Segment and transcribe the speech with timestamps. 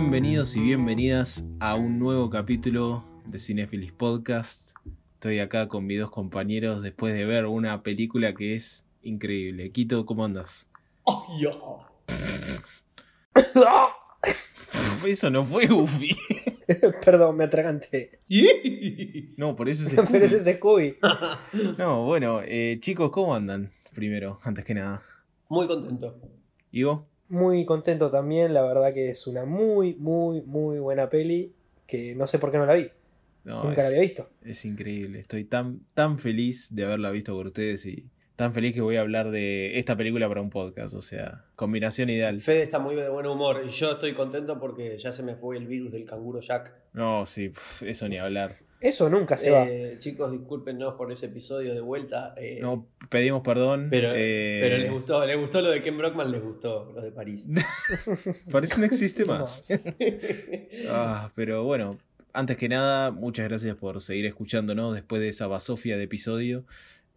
[0.00, 4.70] Bienvenidos y bienvenidas a un nuevo capítulo de Cinefilis Podcast.
[5.12, 9.72] Estoy acá con mis dos compañeros después de ver una película que es increíble.
[9.72, 10.66] Quito, ¿cómo andas?
[11.04, 11.84] ¡Oh, yo!
[15.06, 16.16] Eso no fue Goofy.
[17.04, 18.20] Perdón, me atraganté.
[19.36, 20.96] No, por eso es Pero ese es Scooby.
[21.76, 23.70] No, bueno, eh, chicos, ¿cómo andan?
[23.94, 25.02] Primero, antes que nada.
[25.50, 26.18] Muy contento.
[26.72, 27.02] ¿Y vos?
[27.30, 31.54] Muy contento también, la verdad que es una muy, muy, muy buena peli
[31.86, 32.90] que no sé por qué no la vi.
[33.44, 34.28] No, Nunca la había visto.
[34.42, 35.20] Es increíble.
[35.20, 39.00] Estoy tan, tan feliz de haberla visto por ustedes y tan feliz que voy a
[39.00, 40.94] hablar de esta película para un podcast.
[40.94, 42.40] O sea, combinación ideal.
[42.40, 45.56] Fede está muy de buen humor y yo estoy contento porque ya se me fue
[45.56, 46.72] el virus del canguro Jack.
[46.92, 48.50] No, sí, eso ni hablar.
[48.80, 49.66] Eso nunca se va.
[49.68, 52.34] Eh, chicos, discúlpenos por ese episodio de vuelta.
[52.38, 53.88] eh, No, pedimos perdón.
[53.90, 57.12] pero, eh, pero les gustó, les gustó lo de Ken Brockman, les gustó lo de
[57.12, 57.46] París.
[58.50, 59.70] Parece que no existe No más.
[60.88, 61.98] Ah, pero bueno,
[62.32, 66.64] antes que nada, muchas gracias por seguir escuchándonos después de esa basofia de episodio.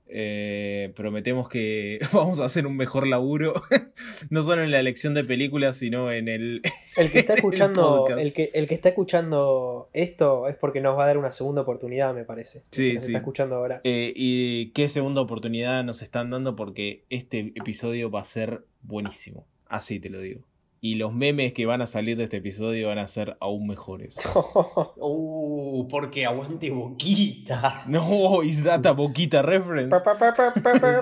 [0.07, 3.53] Eh, prometemos que vamos a hacer un mejor laburo,
[4.29, 6.61] no solo en la elección de películas, sino en el...
[6.95, 11.05] El que está escuchando, el que, el que está escuchando esto es porque nos va
[11.05, 12.65] a dar una segunda oportunidad, me parece.
[12.69, 13.09] Sí, que nos sí.
[13.09, 13.81] está escuchando ahora.
[13.83, 19.47] Eh, y qué segunda oportunidad nos están dando porque este episodio va a ser buenísimo,
[19.65, 20.45] así te lo digo.
[20.85, 24.17] Y los memes que van a salir de este episodio van a ser aún mejores.
[24.97, 27.83] Uh, porque aguante boquita.
[27.87, 29.95] No, is that a Boquita reference?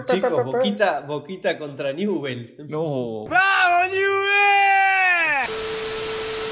[0.06, 2.58] Chicos, boquita, boquita contra Newell.
[2.70, 3.26] No.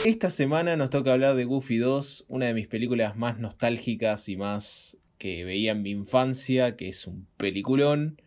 [0.06, 4.38] Esta semana nos toca hablar de Goofy 2, una de mis películas más nostálgicas y
[4.38, 8.20] más que veía en mi infancia, que es un peliculón.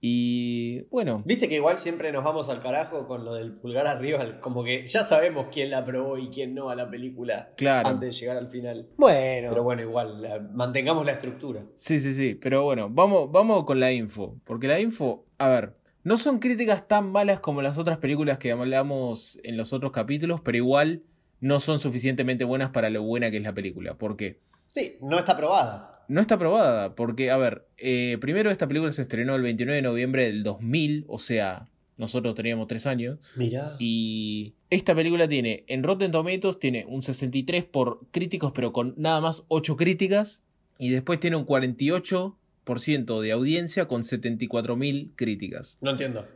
[0.00, 4.40] Y bueno, Viste que igual siempre nos vamos al carajo con lo del pulgar arriba,
[4.40, 7.88] como que ya sabemos quién la aprobó y quién no a la película claro.
[7.88, 8.88] antes de llegar al final.
[8.96, 11.64] Bueno, Pero bueno, igual, la- mantengamos la estructura.
[11.76, 12.34] Sí, sí, sí.
[12.34, 14.36] Pero bueno, vamos, vamos con la info.
[14.44, 15.72] Porque la info, a ver,
[16.04, 20.40] no son críticas tan malas como las otras películas que hablamos en los otros capítulos,
[20.44, 21.02] pero igual
[21.40, 23.94] no son suficientemente buenas para lo buena que es la película.
[23.94, 24.40] ¿Por qué?
[24.66, 25.95] Sí, no está aprobada.
[26.08, 29.82] No está aprobada, porque, a ver, eh, primero esta película se estrenó el 29 de
[29.82, 33.76] noviembre del 2000, o sea, nosotros teníamos tres años, Mirá.
[33.78, 39.20] y esta película tiene, en Rotten Tomatoes, tiene un 63 por críticos, pero con nada
[39.20, 40.42] más 8 críticas,
[40.78, 45.78] y después tiene un 48% de audiencia con 74.000 críticas.
[45.80, 46.26] No entiendo.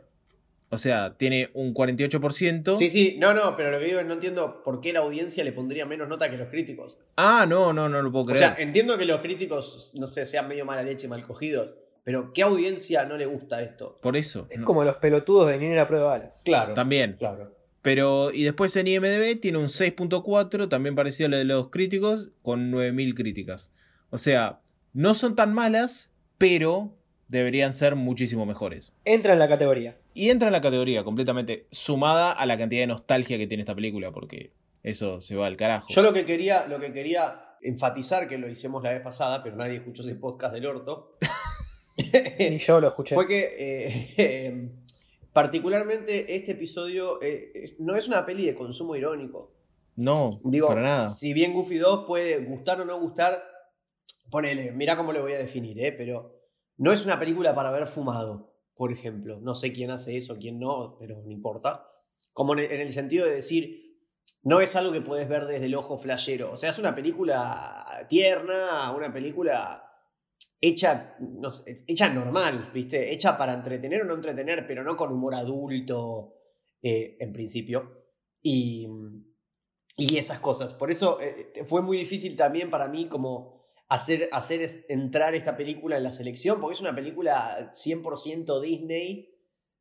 [0.73, 2.77] O sea, tiene un 48%.
[2.77, 5.43] Sí, sí, no, no, pero lo que digo es no entiendo por qué la audiencia
[5.43, 6.97] le pondría menos nota que los críticos.
[7.17, 8.39] Ah, no, no, no lo puedo O creer.
[8.39, 11.71] sea, entiendo que los críticos, no sé, sean medio mala leche, mal cogidos,
[12.05, 13.99] pero ¿qué audiencia no le gusta esto?
[14.01, 14.47] Por eso.
[14.49, 14.65] es no.
[14.65, 16.41] como los pelotudos de Nina Prueba de Balas.
[16.45, 16.73] Claro.
[16.73, 17.17] También.
[17.19, 17.53] Claro.
[17.81, 22.31] Pero, y después en IMDB tiene un 6.4, también parecido a lo de los críticos,
[22.43, 23.71] con 9.000 críticas.
[24.09, 24.61] O sea,
[24.93, 26.95] no son tan malas, pero
[27.27, 28.93] deberían ser muchísimo mejores.
[29.03, 29.97] Entra en la categoría.
[30.13, 33.75] Y entra en la categoría completamente sumada a la cantidad de nostalgia que tiene esta
[33.75, 34.51] película, porque
[34.83, 35.87] eso se va al carajo.
[35.89, 39.55] Yo lo que quería, lo que quería enfatizar, que lo hicimos la vez pasada, pero
[39.55, 41.17] nadie escuchó ese podcast del orto,
[42.39, 43.15] Ni yo lo escuché.
[43.15, 44.69] fue que eh, eh,
[45.33, 49.53] particularmente este episodio eh, eh, no es una peli de consumo irónico.
[49.95, 51.09] No, Digo, para nada.
[51.09, 53.43] si bien Goofy 2 puede gustar o no gustar,
[54.29, 55.91] ponele, mirá cómo le voy a definir, ¿eh?
[55.91, 56.39] pero
[56.77, 58.50] no es una película para haber fumado,
[58.81, 59.39] por ejemplo.
[59.39, 61.87] No sé quién hace eso, quién no, pero no importa.
[62.33, 63.99] Como en el- en el sentido de decir,
[64.41, 66.51] no es algo que puedes ver desde el ojo flashero.
[66.51, 69.83] O sea, es una película tierna, una película
[70.59, 71.51] hecha, no
[71.85, 73.13] hecha normal, ¿viste?
[73.13, 76.33] Hecha para entretener o no entretener, pero no con humor adulto,
[76.81, 78.07] eh, en principio.
[78.41, 78.87] Y,
[79.95, 80.73] y esas cosas.
[80.73, 83.60] Por eso eh, fue muy difícil también para mí como
[83.91, 89.29] hacer, hacer entrar esta película en la selección, porque es una película 100% Disney,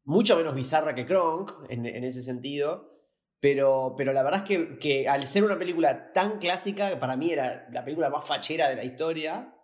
[0.04, 2.90] mucho menos bizarra que Kronk en, en ese sentido.
[3.38, 7.16] Pero, pero la verdad es que, que al ser una película tan clásica, que para
[7.16, 9.54] mí era la película más fachera de la historia,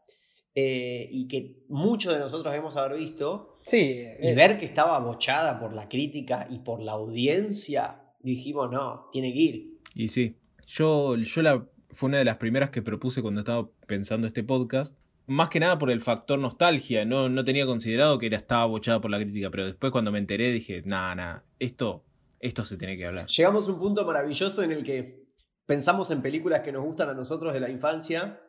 [0.54, 5.00] eh, y que muchos de nosotros hemos haber visto, Sí, y eh, ver que estaba
[5.00, 9.80] bochada por la crítica y por la audiencia, dijimos, no, tiene que ir.
[9.94, 14.26] Y sí, yo, yo la, fue una de las primeras que propuse cuando estaba pensando
[14.26, 14.96] este podcast.
[15.26, 17.04] Más que nada por el factor nostalgia.
[17.04, 20.18] No, no tenía considerado que era, estaba bochada por la crítica, pero después cuando me
[20.18, 22.04] enteré dije, nada, nada, esto,
[22.40, 23.26] esto se tiene que hablar.
[23.26, 25.26] Llegamos a un punto maravilloso en el que
[25.66, 28.40] pensamos en películas que nos gustan a nosotros de la infancia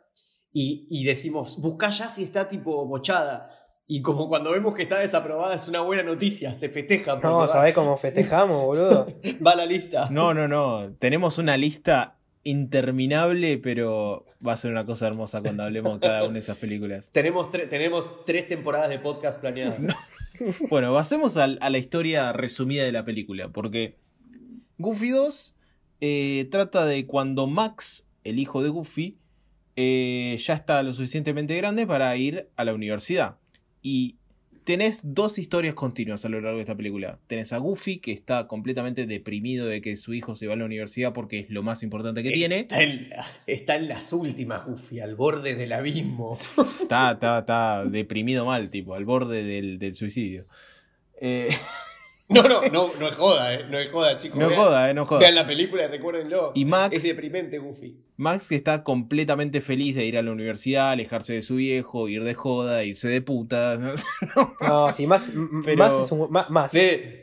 [0.53, 3.49] y, y decimos, busca ya si está tipo bochada.
[3.89, 7.15] Y como cuando vemos que está desaprobada es una buena noticia, se festeja.
[7.23, 9.07] No, ¿sabés cómo festejamos, boludo?
[9.45, 10.09] Va la lista.
[10.11, 10.93] No, no, no.
[10.99, 12.16] Tenemos una lista
[12.49, 16.57] interminable, pero va a ser una cosa hermosa cuando hablemos de cada una de esas
[16.57, 17.09] películas.
[17.13, 19.79] Tenemos, tre- tenemos tres temporadas de podcast planeadas.
[20.69, 23.97] Bueno, pasemos a, la historia resumida de la película, porque
[24.77, 25.55] Goofy 2
[26.01, 29.17] eh, trata de cuando Max, el hijo de Goofy,
[29.75, 33.37] eh, ya está lo suficientemente grande para ir a la universidad.
[33.81, 34.15] Y
[34.67, 37.19] tenés dos historias continuas a lo largo de esta película.
[37.27, 40.65] Tenés a Goofy, que está completamente deprimido de que su hijo se va a la
[40.65, 42.59] universidad porque es lo más importante que tiene.
[42.59, 43.09] Está en,
[43.47, 46.33] está en las últimas, Goofy, al borde del abismo.
[46.81, 50.45] Está, está, está deprimido mal, tipo, al borde del, del suicidio.
[51.21, 51.47] Eh,
[52.29, 53.65] No, no, no, no es joda, eh.
[53.69, 54.37] No es joda, chicos.
[54.37, 55.19] no Vean- joda, eh, no joda.
[55.21, 56.51] Vean la película y recuérdenlo.
[56.55, 58.03] Y Max, Es deprimente, Goofy.
[58.17, 62.23] Max que está completamente feliz de ir a la universidad, alejarse de su viejo, ir
[62.25, 63.77] de joda, irse de puta.
[64.35, 64.55] ¿no?
[64.59, 65.33] No, sí, más,
[65.63, 66.29] Pero- más es un.
[66.29, 66.73] Más.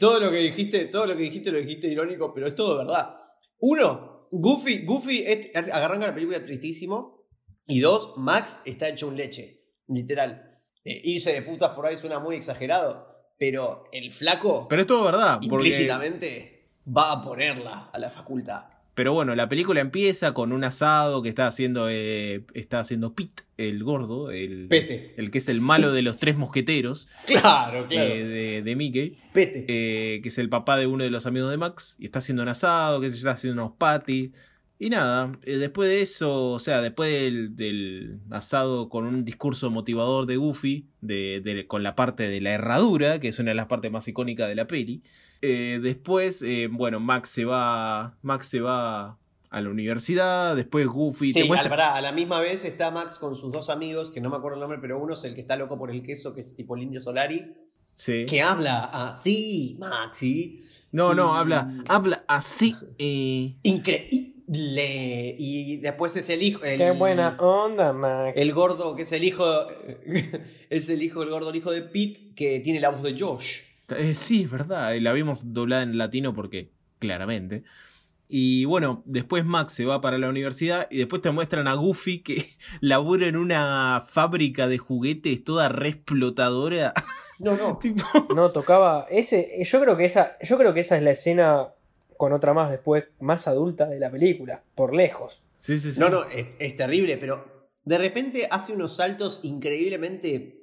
[0.01, 3.17] todo lo que dijiste, todo lo que dijiste lo dijiste irónico, pero es todo verdad.
[3.59, 7.27] Uno, Goofy, Goofy es- arranca la película tristísimo.
[7.67, 9.63] Y dos, Max está hecho un leche.
[9.89, 10.61] Literal.
[10.85, 13.07] Eh, irse de putas por ahí suena muy exagerado.
[13.39, 15.35] Pero el flaco, Pero es todo verdad.
[15.41, 18.65] Porque, implícitamente, va a ponerla a la facultad.
[18.95, 23.43] pero bueno, la película empieza con un asado que está haciendo, eh, está haciendo Pete,
[23.57, 25.15] el gordo, el, Pete.
[25.17, 28.15] el que es el malo de los tres mosqueteros Claro, claro.
[28.15, 29.19] eh, de, de Mickey.
[29.33, 29.65] Pete.
[29.69, 32.43] eh, que es el papá de uno de los amigos de Max, y está haciendo
[32.45, 34.31] un asado, que se está haciendo unos patties.
[34.79, 39.71] Y nada, eh, después de eso, o sea, después del, del asado con un discurso
[39.71, 43.55] motivador de Goofy, de, de- con la parte de la herradura, que es una de
[43.55, 45.03] las partes más icónicas de la peli.
[45.43, 48.17] eh, después, eh, bueno, Max se va.
[48.23, 49.19] Max se va
[49.51, 50.57] a la universidad.
[50.57, 51.71] Después Goofy Sí, te muestra.
[51.71, 54.37] al- pará, a la misma vez está Max con sus dos amigos, que no me
[54.37, 56.57] acuerdo el nombre, pero uno es el que está loco por el queso, que es
[56.57, 57.53] tipo el indio Solari,
[57.95, 58.27] Sí.
[58.27, 60.65] que habla así, Maxi.
[60.93, 62.75] No, no, y- habla, habla así.
[62.99, 64.34] eh, Increíble.
[64.47, 66.65] Y después es el hijo.
[66.65, 68.39] El, Qué buena onda, Max.
[68.39, 69.45] El gordo, que es el hijo.
[70.71, 73.61] es el hijo, el gordo, el hijo de Pete, que tiene la voz de Josh.
[73.97, 74.97] Eh, sí, es verdad.
[74.99, 77.65] La vimos doblada en latino porque, claramente.
[78.29, 82.23] Y bueno, después Max se va para la universidad y después te muestran a Goofy
[82.23, 82.47] que
[82.81, 86.93] labura en una fábrica de juguetes toda re explotadora.
[87.39, 87.79] No, no.
[87.83, 88.05] Tipo,
[88.35, 89.07] No tocaba.
[89.11, 91.69] Ese, yo creo que esa, yo creo que esa es la escena
[92.17, 95.43] con otra más después, más adulta de la película, por lejos.
[95.59, 96.01] sí, sí, sí.
[96.01, 100.63] No, no, es, es terrible, pero de repente hace unos saltos increíblemente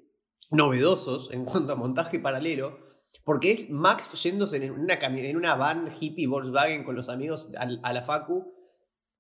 [0.50, 2.80] novedosos en cuanto a montaje paralelo,
[3.24, 7.80] porque es Max yéndose en una, en una van hippie Volkswagen con los amigos al-
[7.84, 8.54] a, la Facu,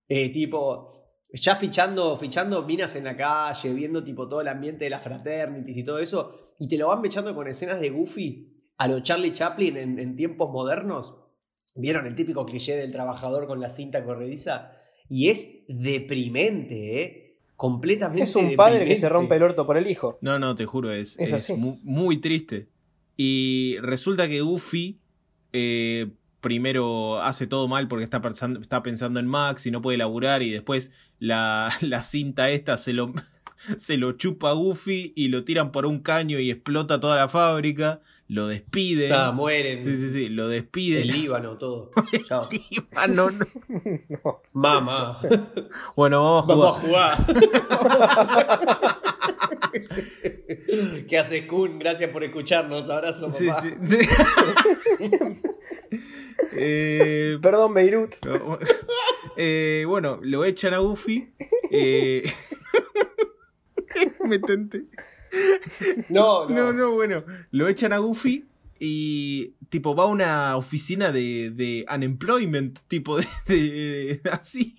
[0.07, 4.89] eh, tipo, ya fichando, fichando minas en la calle, viendo tipo todo el ambiente de
[4.89, 8.47] las fraternities y todo eso, y te lo van mechando con escenas de Goofy
[8.77, 11.15] a lo Charlie Chaplin en, en tiempos modernos.
[11.75, 14.73] ¿Vieron el típico cliché del trabajador con la cinta corrediza?
[15.09, 17.37] Y es deprimente, ¿eh?
[17.55, 20.17] Completamente Es un padre que se rompe el orto por el hijo.
[20.21, 22.69] No, no, te juro, es, Es es muy, triste.
[23.17, 24.99] Y resulta que Goofy
[25.53, 26.09] eh,
[26.41, 30.41] primero hace todo mal porque está pensando, está pensando en Max y no puede laburar
[30.41, 33.13] y después la, la cinta esta se lo,
[33.77, 37.27] se lo chupa a Goofy y lo tiran por un caño y explota toda la
[37.27, 39.11] fábrica, lo despiden.
[39.13, 39.83] Ah, mueren.
[39.83, 41.01] Sí, sí, sí, lo despiden.
[41.03, 41.91] El Líbano, todo.
[42.27, 42.47] Chao.
[42.95, 43.45] Ah, no, no.
[44.23, 44.41] No.
[44.53, 45.19] Mamá.
[45.95, 47.11] Bueno, vamos a Vamos jugar.
[47.11, 48.97] a jugar.
[51.07, 51.79] ¿Qué haces, Kun?
[51.79, 52.89] Gracias por escucharnos.
[52.89, 53.33] Abrazo, papá.
[53.33, 53.73] Sí, sí.
[56.57, 58.15] Eh, Perdón, Beirut.
[59.37, 61.31] Eh, bueno, lo echan a Goofy.
[61.71, 62.31] eh,
[64.25, 64.83] Me tenté.
[66.09, 66.55] No, no.
[66.55, 67.23] No, no, bueno.
[67.51, 68.45] Lo echan a Goofy
[68.79, 74.75] y tipo va a una oficina de, de unemployment, tipo de, de- así.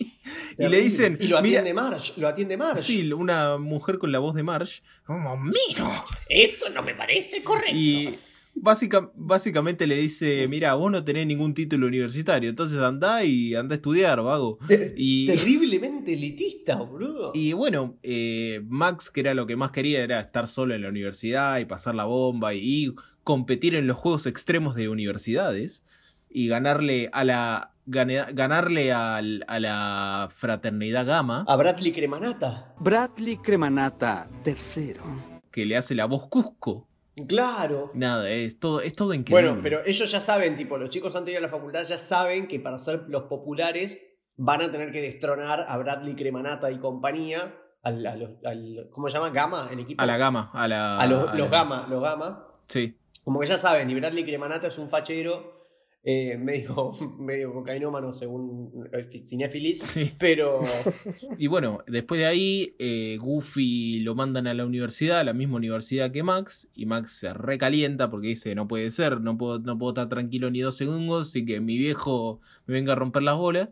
[0.59, 1.17] Y le dicen.
[1.21, 2.21] Y lo atiende Marge.
[2.21, 2.83] Lo atiende Marge.
[2.83, 4.83] Sí, una mujer con la voz de Marge.
[5.07, 5.91] Como, miro.
[6.29, 7.75] Eso no me parece correcto.
[7.75, 8.19] Y
[8.55, 13.75] básica- básicamente le dice, mira, vos no tenés ningún título universitario, entonces andá y anda
[13.75, 14.59] a estudiar, vago.
[14.97, 17.33] Y, Terriblemente elitista, boludo.
[17.35, 20.89] y bueno, eh, Max, que era lo que más quería, era estar solo en la
[20.89, 22.95] universidad y pasar la bomba y, y
[23.25, 25.85] competir en los juegos extremos de universidades
[26.29, 32.75] y ganarle a la gane- ganarle al- a la fraternidad Gama, A Bradley Cremanata.
[32.81, 35.03] Bradley Cremanata, tercero.
[35.51, 36.89] que le hace la voz Cusco.
[37.29, 37.91] Claro.
[37.95, 39.49] Nada, es todo, es todo increíble.
[39.51, 41.99] Bueno, pero ellos ya saben, tipo, los chicos antes de ir a la facultad ya
[41.99, 44.01] saben que para ser los populares
[44.37, 49.31] van a tener que destronar a Bradley Cremanata y compañía al, al- ¿cómo se llama?
[49.31, 50.01] Gama, el equipo.
[50.03, 50.99] A la gama, a la.
[50.99, 52.49] A los, a los la- Gama, los Gama.
[52.69, 52.97] Sí.
[53.25, 55.62] Como que ya saben, y Bradley Cremanata es un fachero
[56.05, 60.13] eh, medio, medio cocainómano según este, cinéfilis, Sí.
[60.19, 60.61] pero
[61.39, 65.57] Y bueno, después de ahí, eh, Goofy lo mandan a la universidad, a la misma
[65.57, 69.79] universidad que Max, y Max se recalienta porque dice, no puede ser, no puedo, no
[69.79, 73.37] puedo estar tranquilo ni dos segundos, así que mi viejo me venga a romper las
[73.37, 73.69] bolas.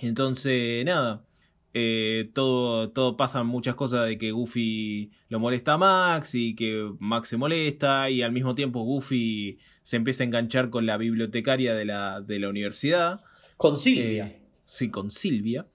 [0.00, 1.24] Y entonces, nada,
[1.72, 6.90] eh, todo, todo pasan muchas cosas de que Goofy lo molesta a Max y que
[6.98, 11.74] Max se molesta y al mismo tiempo Goofy se empieza a enganchar con la bibliotecaria
[11.74, 13.20] de la, de la universidad.
[13.56, 14.26] con Silvia.
[14.26, 15.66] Eh, sí, con Silvia.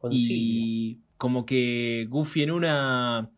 [0.00, 0.36] con Silvia.
[0.36, 3.30] Y como que Goofy en una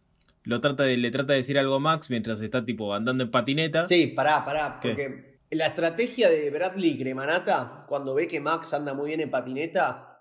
[0.44, 3.30] lo trata de, le trata de decir algo a Max mientras está tipo andando en
[3.30, 3.86] patineta.
[3.86, 4.88] Sí, pará, pará, ¿Qué?
[4.88, 10.11] porque la estrategia de Bradley Cremanata, cuando ve que Max anda muy bien en patineta,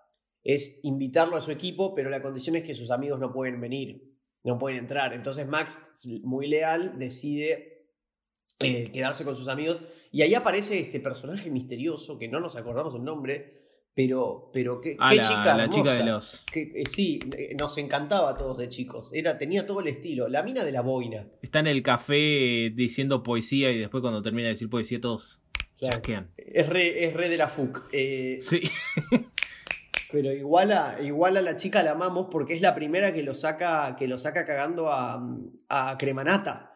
[0.43, 4.03] es invitarlo a su equipo, pero la condición es que sus amigos no pueden venir,
[4.43, 5.13] no pueden entrar.
[5.13, 5.79] Entonces Max,
[6.23, 7.85] muy leal, decide
[8.59, 9.81] eh, quedarse con sus amigos.
[10.11, 13.61] Y ahí aparece este personaje misterioso, que no nos acordamos el nombre,
[13.93, 16.45] pero, pero qué, Ah, qué la, chica la chica de los.
[16.51, 19.09] Que, eh, sí, eh, nos encantaba a todos de chicos.
[19.13, 20.27] Era, tenía todo el estilo.
[20.27, 21.27] La mina de la boina.
[21.41, 25.41] Está en el café diciendo poesía y después cuando termina de decir poesía todos
[25.77, 25.93] Claro.
[25.97, 26.31] chasquean.
[26.37, 27.89] Es re, es re de la FUC.
[27.91, 28.61] Eh, Sí.
[30.11, 33.33] Pero igual a, igual a la chica la amamos porque es la primera que lo
[33.33, 35.21] saca, que lo saca cagando a,
[35.69, 36.67] a Cremanata.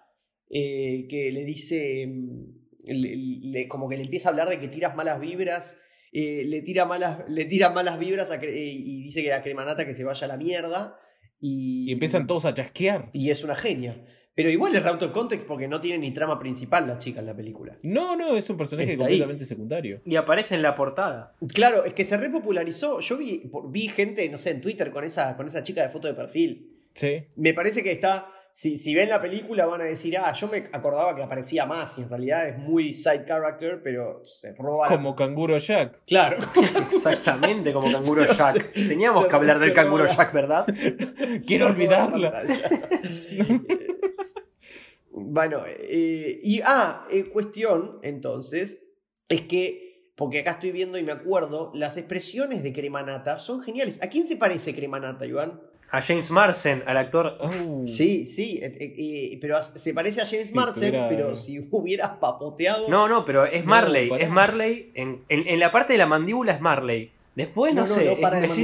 [0.50, 2.08] Eh, que le dice.
[2.08, 2.44] mm,
[2.86, 3.16] le-
[3.52, 5.82] le- como que le empieza a hablar de que tiras malas vibras.
[6.14, 9.86] eh, le, tira malas, le tira malas vibras a eh, y dice que a Cremanata
[9.86, 10.98] que se vaya a la mierda.
[11.42, 13.10] Y, Y empiezan todos a chasquear.
[13.12, 14.06] Y es una genia.
[14.36, 17.26] Pero igual es out of context porque no tiene ni trama principal la chica en
[17.28, 17.78] la película.
[17.84, 19.12] No, no, es un personaje Está ahí.
[19.14, 20.02] completamente secundario.
[20.06, 21.34] Y aparece en la portada.
[21.54, 23.00] Claro, es que se repopularizó.
[23.00, 26.14] Yo vi, gente, no sé, en Twitter con esa, con esa chica de foto de
[26.16, 26.70] perfil.
[26.94, 27.24] Sí.
[27.38, 28.28] Me parece que está.
[28.52, 31.98] Si, si ven la película van a decir, ah, yo me acordaba que aparecía más
[31.98, 34.90] y en realidad es muy side character, pero se roba.
[34.90, 36.00] la- Como Canguro Jack.
[36.08, 36.38] Claro.
[36.90, 38.72] Exactamente como Canguro Jack.
[38.74, 40.16] Teníamos Se- que hablar del Canguro roba.
[40.16, 40.66] Jack, ¿verdad?
[41.46, 42.44] Quiero Se roba olvidarla.
[45.16, 46.62] Bueno, eh, y.
[46.64, 48.86] Ah, eh, cuestión, entonces,
[49.30, 50.12] es que.
[50.16, 54.02] Porque acá estoy viendo y me acuerdo, las expresiones de Cremanata son geniales.
[54.02, 55.60] ¿A quién se parece Cremanata, Iván?
[55.92, 57.38] A James Marsden, al actor.
[57.42, 57.84] Oh.
[57.86, 62.12] Sí, sí, eh, eh, pero se parece a James Sí, Marsden, tuviera- pero si hubieras
[62.18, 62.88] papoteado.
[62.90, 64.10] No, no, pero es No, Marley.
[64.18, 64.92] es Marley.
[64.96, 67.12] En, en- en la parte de la mandíbula es Marley.
[67.36, 68.56] Después no, sé, para es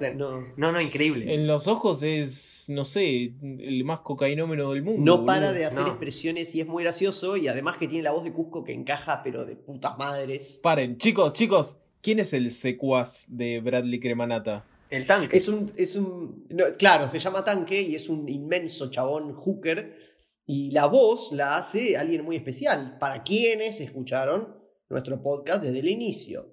[0.00, 0.14] de.
[0.14, 1.34] No, No, no, increíble.
[1.34, 5.02] En los ojos es, no sé, el más cocainómeno del mundo.
[5.04, 5.58] No para boludo.
[5.58, 5.88] de hacer No.
[5.88, 7.36] expresiones y es muy gracioso.
[7.36, 10.60] Y además que tiene la voz de Cusco que encaja, pero de putas madres.
[10.62, 11.76] Paren, chicos, chicos.
[12.02, 14.64] ¿Quién es el secuaz de Bradley Cremanata?
[14.90, 15.36] El tanque.
[15.36, 15.72] Es un.
[15.76, 19.98] Es un no, claro, se llama Tanque y es un inmenso chabón hooker.
[20.46, 22.96] Y la voz la hace alguien muy especial.
[23.00, 24.54] Para quienes escucharon
[24.88, 26.46] nuestro podcast desde el inicio.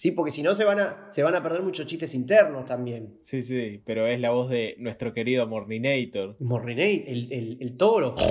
[0.00, 3.18] Sí, porque si no se van a, se van a perder muchos chistes internos también.
[3.22, 6.36] Sí, sí, pero es la voz de nuestro querido Morninator.
[6.40, 8.14] Morrinate, el, el, el toro.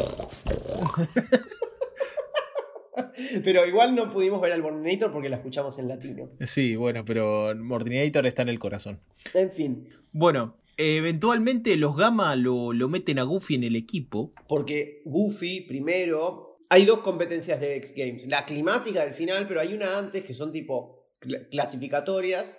[3.44, 6.32] Pero igual no pudimos ver al Morninator porque la escuchamos en latino.
[6.42, 9.00] Sí, bueno, pero Morninator está en el corazón.
[9.36, 14.34] En fin, Bueno, eventualmente los Gamma lo, lo meten a Goofy en el equipo.
[14.48, 16.56] porque Goofy primero.
[16.72, 18.28] Hay dos competencias de X Games.
[18.28, 22.56] La climática del final, pero hay una antes que son tipo clasificatorias.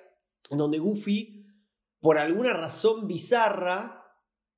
[0.51, 1.47] Donde Goofy,
[2.01, 4.05] por alguna razón bizarra,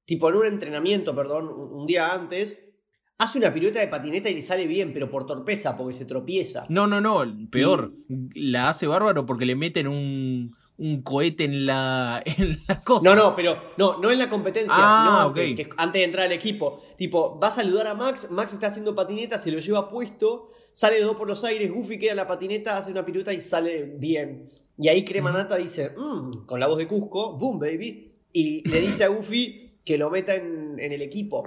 [0.04, 2.72] tipo en un entrenamiento, perdón, un un día antes,
[3.18, 6.66] hace una pirueta de patineta y le sale bien, pero por torpeza, porque se tropieza.
[6.68, 7.92] No, no, no, peor.
[8.34, 13.08] La hace bárbaro porque le meten un, un cohete en la, en la cosa.
[13.08, 15.56] No, no, pero no, no en la competencia, Ah, sino antes, ok.
[15.56, 16.80] que es antes de entrar al equipo.
[16.96, 20.98] Tipo, va a saludar a Max, Max está haciendo patineta, se lo lleva puesto, sale
[20.98, 23.84] los dos por los aires, Goofy queda en la patineta, hace una pirueta y sale
[23.84, 24.48] bien.
[24.78, 29.04] Y ahí Cremanata dice, "Mm", con la voz de Cusco, boom, baby, y le dice
[29.04, 31.44] a Goofy que lo meta en, en el equipo.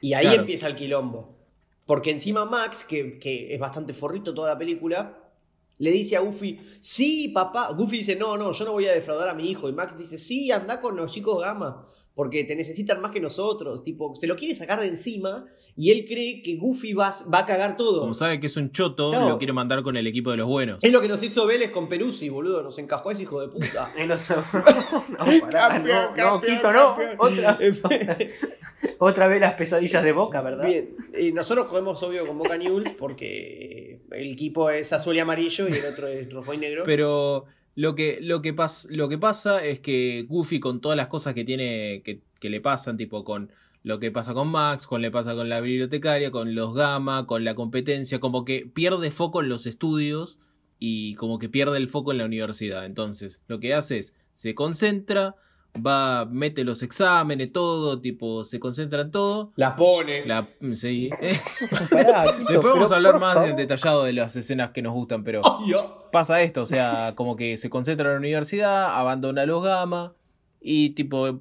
[0.00, 0.40] Y ahí Claro.
[0.42, 1.36] empieza el quilombo.
[1.86, 5.27] Porque encima Max, que, que es bastante forrito toda la película,
[5.78, 7.72] le dice a Goofy, sí, papá.
[7.72, 9.68] Goofy dice, no, no, yo no voy a defraudar a mi hijo.
[9.68, 13.84] Y Max dice, sí, anda con los chicos Gamma, porque te necesitan más que nosotros.
[13.84, 17.46] Tipo, se lo quiere sacar de encima y él cree que Goofy va, va a
[17.46, 18.00] cagar todo.
[18.00, 19.28] Como sabe que es un choto, No.
[19.28, 20.80] lo quiere mandar con el equipo de los buenos.
[20.82, 22.60] Es lo que nos hizo Vélez con Peruzzi, boludo.
[22.64, 23.92] Nos encajó ese hijo de puta.
[23.96, 24.16] Eh, no,
[25.34, 26.96] no, pará, Campeón, no, no, campeón, Quito, no.
[26.96, 27.16] campeón.
[27.20, 27.58] Otra,
[28.98, 30.66] otra vez las pesadillas de boca, ¿verdad?
[30.66, 35.68] Bien, y nosotros jugamos obvio con Boca News porque el equipo es azul y amarillo
[35.68, 36.82] y el otro es rojo y negro.
[36.84, 38.54] Pero Lo que, lo, que
[38.90, 42.60] lo que pasa es que Goofy con todas las cosas que tiene, que, que le
[42.60, 43.52] pasan, tipo con
[43.84, 47.44] lo que pasa con Max, con le pasa con la bibliotecaria, con los Gamma, con
[47.44, 50.38] la competencia, como que pierde foco en los estudios
[50.80, 52.84] y como que pierde el foco en la universidad.
[52.84, 55.36] Entonces, lo que hace es, se concentra,
[55.78, 59.52] va, mete los exámenes, todo, tipo, se concentra en todo.
[59.56, 60.26] La pone.
[60.26, 61.10] La, sí.
[61.90, 63.50] Pará, Quito, Después vamos pero a hablar más favor.
[63.50, 65.40] en detallado de las escenas que nos gustan, pero
[66.12, 70.14] pasa esto, o sea, como que se concentra en la universidad, abandona los gamma
[70.60, 71.40] y tipo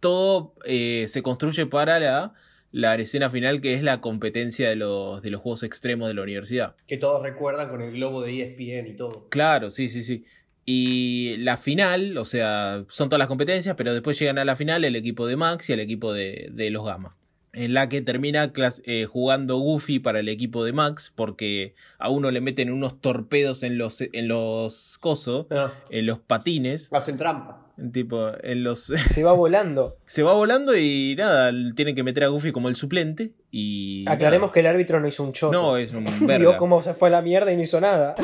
[0.00, 2.32] todo eh, se construye para la,
[2.70, 6.22] la escena final que es la competencia de los, de los juegos extremos de la
[6.22, 6.76] universidad.
[6.86, 9.26] Que todos recuerdan con el globo de ESPN y todo.
[9.30, 10.24] Claro, sí, sí, sí.
[10.70, 14.84] Y la final, o sea, son todas las competencias, pero después llegan a la final
[14.84, 17.16] el equipo de Max y el equipo de, de los Gamma.
[17.54, 18.52] En la que termina
[18.84, 23.62] eh, jugando Goofy para el equipo de Max, porque a uno le meten unos torpedos
[23.62, 27.66] en los, en los cosos, Ah, en los patines, hacen trampa.
[27.90, 28.82] tipo, en los...
[29.06, 29.96] Se va volando.
[30.04, 34.04] se va volando y nada, tienen que meter a Goofy como el suplente y...
[34.06, 34.52] Aclaremos nada.
[34.52, 35.50] que el árbitro no hizo un choto.
[35.54, 36.56] No, es un Vio verga.
[36.58, 38.14] cómo se fue a la mierda y no hizo nada.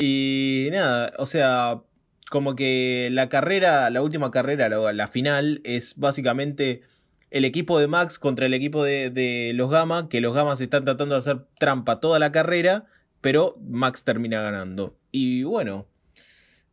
[0.00, 1.82] Y nada, o sea,
[2.30, 6.82] como que la carrera, la última carrera, la, final, es básicamente
[7.30, 11.14] el equipo de Max contra el equipo de, los Gamma, que los Gammas están tratando
[11.14, 12.86] de hacer trampa toda la carrera,
[13.20, 14.96] pero Max termina ganando.
[15.10, 15.88] Y bueno,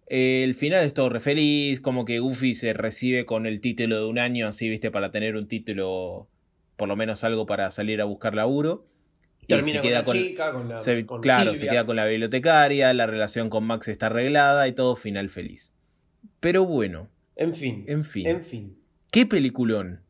[0.07, 4.05] el final es todo re feliz, como que Goofy se recibe con el título de
[4.05, 6.29] un año, así, viste, para tener un título,
[6.77, 8.85] por lo menos algo para salir a buscar laburo.
[9.47, 10.79] Termina se con queda la chica, con la.
[10.79, 11.59] se- con claro, Silvia.
[11.59, 15.73] se queda con la bibliotecaria, la relación con Max está arreglada y todo final feliz.
[16.39, 17.85] Pero bueno, En fin.
[17.87, 18.27] en fin.
[18.27, 18.77] En fin.
[19.11, 20.01] ¿Qué peliculón?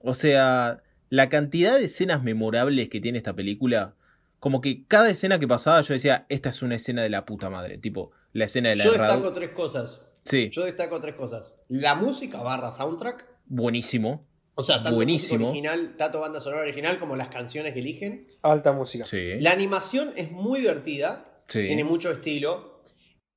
[0.00, 3.94] O sea, la cantidad de escenas memorables que tiene esta película,
[4.40, 7.50] como que cada escena que pasaba yo decía, esta es una escena de la puta
[7.50, 10.00] madre, tipo la escena de la Yo destaco tres cosas.
[10.24, 11.58] Sí, Yo destaco tres cosas.
[11.68, 13.24] La música barra soundtrack.
[13.46, 14.26] buenísimo.
[14.58, 15.46] O sea, tanto Buenísimo.
[15.50, 18.26] original, tanto banda sonora original como las canciones que eligen.
[18.42, 19.04] Alta música.
[19.04, 19.38] Sí.
[19.40, 21.42] La animación es muy divertida.
[21.46, 21.66] sí.
[21.66, 22.82] Tiene mucho estilo.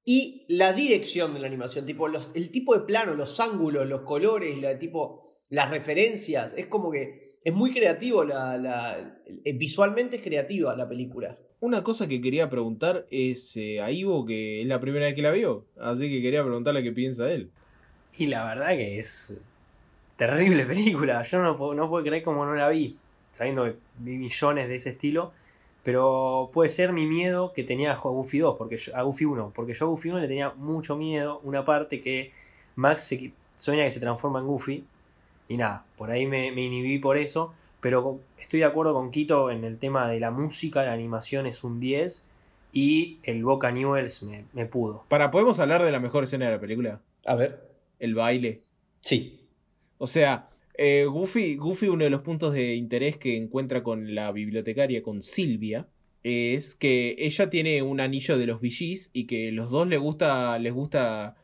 [0.03, 4.01] Y la dirección de la animación, tipo los- el tipo de plano, los ángulos, los
[4.01, 10.15] colores, la, tipo, las referencias, es como que es muy creativo, la, la- eh, visualmente
[10.17, 11.37] es creativa la película.
[11.59, 15.21] Una cosa que quería preguntar es eh, a Ivo, que es la primera vez que
[15.21, 17.51] la vio, así que quería preguntarle qué piensa él.
[18.17, 19.39] Y la verdad que es
[20.27, 21.23] terrible película.
[21.23, 22.97] Yo no, puedo- no puedo creer como no la vi,
[23.31, 25.31] sabiendo que vi millones de ese estilo.
[25.83, 29.51] Pero puede ser mi miedo que tenía a Goofy 2, porque yo- a Goofy 1,
[29.55, 31.39] porque yo a Goofy 1 le tenía mucho miedo.
[31.43, 32.31] Una parte que
[32.75, 34.83] Max se, sueña que se transforma en Goofy.
[35.49, 37.53] Y nada, por ahí me, me inhibí por eso.
[37.79, 41.63] Pero estoy de acuerdo con Quito en el tema de la música, la animación es
[41.63, 42.27] un 10.
[42.73, 45.03] Y el Boca Newells me, me pudo.
[45.09, 46.99] Para, ¿podemos hablar de la mejor escena de la película?
[47.25, 47.59] A ver.
[47.99, 48.61] El baile.
[49.01, 49.40] Sí.
[50.03, 54.31] O sea, eh, Goofy, Goofy, uno de los puntos de interés que encuentra con la
[54.31, 55.87] bibliotecaria, con Silvia,
[56.23, 60.57] es que ella tiene un anillo de los VGs y que los dos les gusta,
[60.59, 61.35] les gusta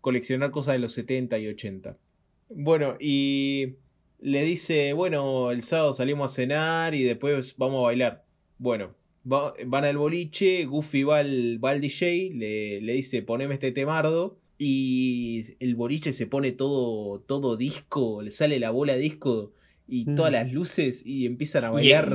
[0.00, 1.98] coleccionar cosas de los 70 y 80.
[2.48, 3.74] Bueno, y
[4.20, 8.24] le dice, bueno, el sábado salimos a cenar y después vamos a bailar.
[8.58, 8.94] Bueno,
[9.30, 13.72] va- van al boliche, Goofy va al, va al DJ, le, le dice, poneme este
[13.72, 14.38] temardo.
[14.58, 19.52] Y el boliche se pone todo, todo disco, le sale la bola disco
[19.88, 20.14] y Mm.
[20.14, 22.08] todas las luces y empiezan a bailar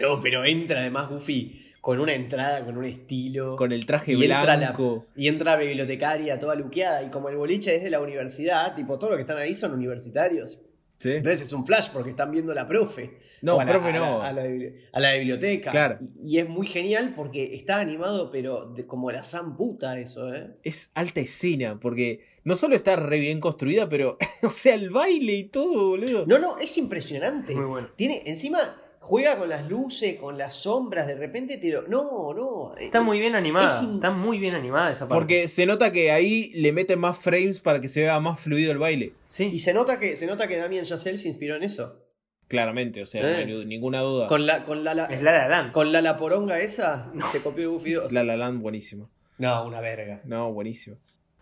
[0.00, 3.56] No, pero entra además Goofy con una entrada, con un estilo.
[3.56, 5.04] con el traje y entra la- blanco.
[5.16, 7.02] Y entra la bibliotecaria toda luqueada.
[7.02, 9.72] Y como el boliche es de la universidad, tipo, todos los que están ahí son
[9.74, 10.58] universitarios.
[10.98, 11.12] ¿Sí?
[11.12, 13.18] Entonces es un flash porque están viendo a la profe.
[13.42, 14.22] No, a la, profe a la- no.
[14.22, 15.70] A la, bibli- a la biblioteca.
[15.70, 15.98] Claro.
[16.00, 20.32] Y, y es muy genial porque está animado, pero de- como la san puta eso,
[20.34, 20.50] ¿eh?
[20.62, 25.32] Es alta escena, porque no solo está re bien construida, pero, o sea, el baile
[25.34, 26.24] y todo, boludo.
[26.26, 27.54] No, no, es impresionante.
[27.54, 27.88] Muy bueno.
[27.96, 31.82] Tiene, encima, juega con las luces, con las sombras, de repente te lo.
[31.82, 32.74] No, no.
[32.76, 33.66] Está muy bien animada.
[33.66, 35.14] Es in- Está muy bien animada esa parte.
[35.20, 38.72] Porque se nota que ahí le meten más frames para que se vea más fluido
[38.72, 39.06] el baile.
[39.06, 39.58] Y Sí.
[39.60, 42.00] se nota que, se nota que Damien Chazelle se inspiró en eso.
[42.48, 43.46] Claramente, o sea, no hay Eh.
[43.46, 44.26] ni- ninguna duda.
[44.26, 45.72] Con la, con la, la- Es La La Land.
[45.72, 48.12] con la, la poronga esa, se copió Goofy 2.
[48.12, 49.08] La La Land, buenísimo.
[49.38, 50.20] No, una verga.
[50.24, 50.96] No, buenísimo.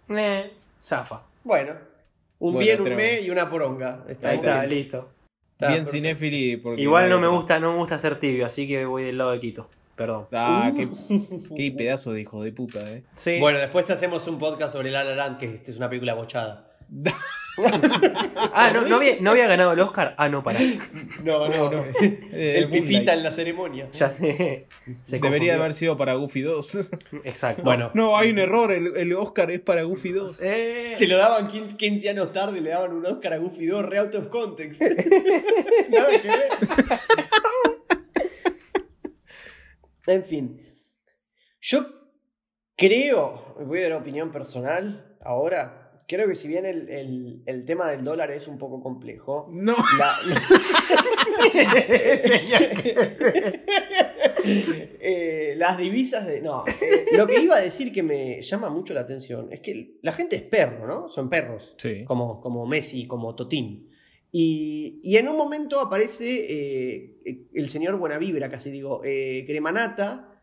[0.09, 0.51] Eh,
[0.83, 1.23] zafa.
[1.45, 1.73] Bueno,
[2.39, 4.05] un Bueno, bien, un me y una poronga.
[4.09, 4.65] Está Ahí está.
[4.65, 5.11] listo.
[5.53, 6.57] Está bien cinéfili.
[6.57, 9.31] porque Igual no me gusta, no me gusta ser tibio, así que voy del lado
[9.33, 9.69] de Quito.
[9.95, 10.27] Perdón.
[10.33, 10.89] Ah, qué,
[11.55, 13.03] qué pedazo de hijo de puta, eh.
[13.15, 13.39] Sí.
[13.39, 16.71] Bueno, después hacemos un podcast sobre La La Land, que esta es una película bochada.
[18.55, 20.15] Ah, ¿no, no, había, no había ganado el Oscar.
[20.17, 20.59] Ah, no, para.
[21.23, 21.85] No, no, no.
[22.35, 23.89] Eh, El pipita en la ceremonia.
[23.93, 24.67] Ya sé.
[25.03, 26.91] Se Debería haber sido para Goofy 2.
[27.25, 27.63] Exacto.
[27.63, 27.91] Bueno.
[27.95, 28.73] no, hay un error.
[28.73, 30.41] El, el Oscar es para Goofy 2.
[30.43, 33.85] Eh, Se lo daban 15, 15 años tarde, le daban un Oscar a Goofy 2,
[33.85, 34.81] re out of context.
[35.91, 36.51] Nada que ver.
[40.07, 40.79] en fin.
[41.61, 41.87] Yo
[42.77, 45.82] creo, voy a dar opinión personal ahora,
[46.17, 49.77] creo que si bien el, el- el tema del dólar es un poco complejo, No.
[49.99, 50.19] la-
[54.45, 56.41] Eh, las divisas de.
[56.41, 59.99] No, eh, lo que iba a decir que me llama mucho la atención es que
[60.03, 61.09] la gente es perro, ¿no?
[61.09, 61.75] Son perros.
[61.79, 62.05] Sí.
[62.05, 63.89] Como, como Messi, como Totín.
[64.31, 70.41] Y, y en un momento aparece eh, el señor Buenavibra, casi digo, Cremanata,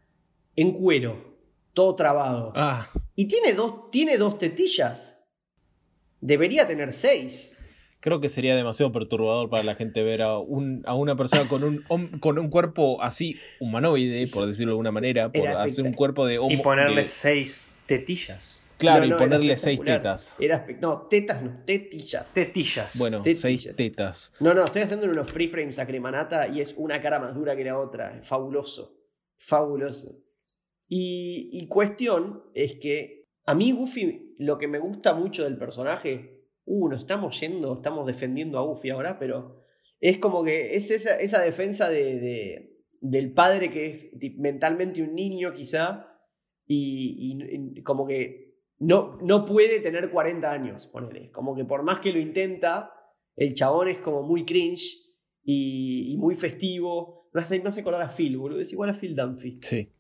[0.56, 1.38] en cuero,
[1.74, 2.54] todo trabado.
[2.56, 5.19] Ah, Y tiene dos, tiene dos tetillas.
[6.22, 7.56] Debería tener seis.
[8.02, 11.64] creo que sería demasiado perturbador para la gente ver a, un, a una persona con
[11.64, 11.84] un,
[12.20, 16.26] con un cuerpo así humanoide, por decirlo de alguna manera, por Era hacer un cuerpo
[16.26, 18.62] de y homo- ponerle de- seis tetillas.
[18.78, 20.38] Claro, No, y no, ponerle seis tetas.
[20.40, 22.34] Era no, tetas no, tetillas.
[22.34, 22.98] Tetillas.
[22.98, 23.42] Bueno, Tetillas.
[23.42, 24.34] seis tetas.
[24.40, 27.58] No, no, estoy haciendo unos free frames a Cremanata y es una cara más dura
[27.58, 28.18] que la otra.
[28.22, 28.96] Fabuloso.
[29.38, 30.16] Fabuloso.
[30.88, 33.19] Y, y cuestión es que
[33.50, 38.06] a mí Goofy lo que me gusta mucho del personaje, uh, nos estamos yendo, estamos
[38.06, 39.64] defendiendo a Goofy ahora, pero
[40.00, 45.16] es como que es esa, esa defensa de, de- del padre que es mentalmente un
[45.16, 46.06] niño quizá
[46.66, 51.32] y, y- y como que no, no puede tener 40 años, ponele.
[51.32, 52.94] Como que por más que lo intenta,
[53.36, 54.98] el chabón es como muy cringe
[55.44, 57.30] y, y muy festivo.
[57.34, 58.62] Me hace, me hace acordar a Phil, boludo.
[58.62, 59.60] Es igual a Phil Dunphy.
[59.62, 59.92] Sí.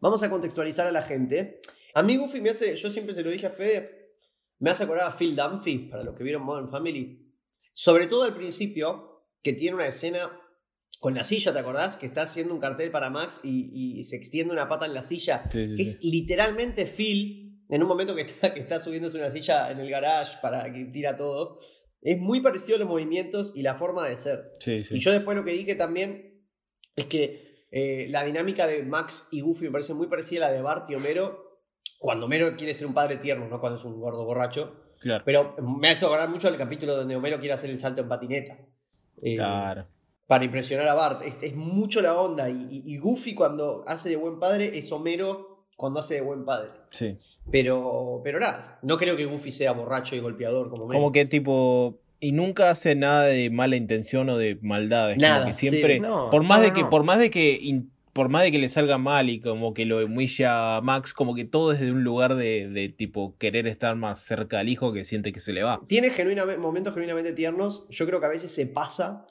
[0.00, 1.58] Vamos a contextualizar a la gente.
[1.94, 4.14] A mí Goofy me hace, yo siempre se lo dije a Fede,
[4.58, 7.32] me hace acordar a Phil Dunphy, para los que vieron Modern Family.
[7.72, 10.30] Sobre todo al principio, que tiene una escena
[11.00, 11.96] con la silla, ¿te acordás?
[11.96, 15.02] Que está haciendo un cartel para Max y, y se extiende una pata en la
[15.02, 15.44] silla.
[15.48, 15.88] Sí, sí, Que sí.
[15.90, 19.88] es literalmente Phil, en un momento que está, que está subiéndose una silla en el
[19.90, 21.58] garage para que tira todo.
[22.00, 24.56] Es muy parecido a los movimientos y la forma de ser.
[24.66, 26.44] Y yo después lo que dije también
[26.96, 30.56] es que eh, la dinámica de Max y Goofy me parece muy parecida a la
[30.56, 31.47] de Bart y Homero.
[31.98, 34.74] Cuando Homero quiere ser un padre tierno, no cuando es un gordo borracho.
[35.00, 35.22] Claro.
[35.26, 38.56] Pero me hace acordar mucho el capítulo donde Homero quiere hacer el salto en patineta.
[39.22, 39.86] Eh, Claro.
[40.26, 41.22] Para impresionar a Bart.
[41.22, 42.50] Es, es mucho la onda.
[42.50, 46.44] Y, y- y Goofy cuando hace de buen padre es Homero cuando hace de buen
[46.44, 46.68] padre.
[46.90, 47.16] Sí.
[47.50, 50.98] Pero, pero nada, no creo que Goofy sea borracho y golpeador como Homero.
[51.00, 51.98] Como que tipo.
[52.20, 55.12] Y nunca hace nada de mala intención o de maldad.
[55.12, 55.68] Es Nada, como que sí.
[55.70, 56.00] siempre.
[56.00, 56.90] No, por más no, de no, que, no.
[56.90, 57.58] por más de que.
[57.62, 61.14] in- por más de que le salga mal y como que lo humilla a Max,
[61.14, 64.92] como que todo es de un lugar de, tipo querer estar más cerca al hijo
[64.92, 65.80] que siente que se le va.
[65.86, 67.86] Tiene genuinamente, momentos genuinamente tiernos.
[67.90, 69.24] Yo creo que a veces se pasa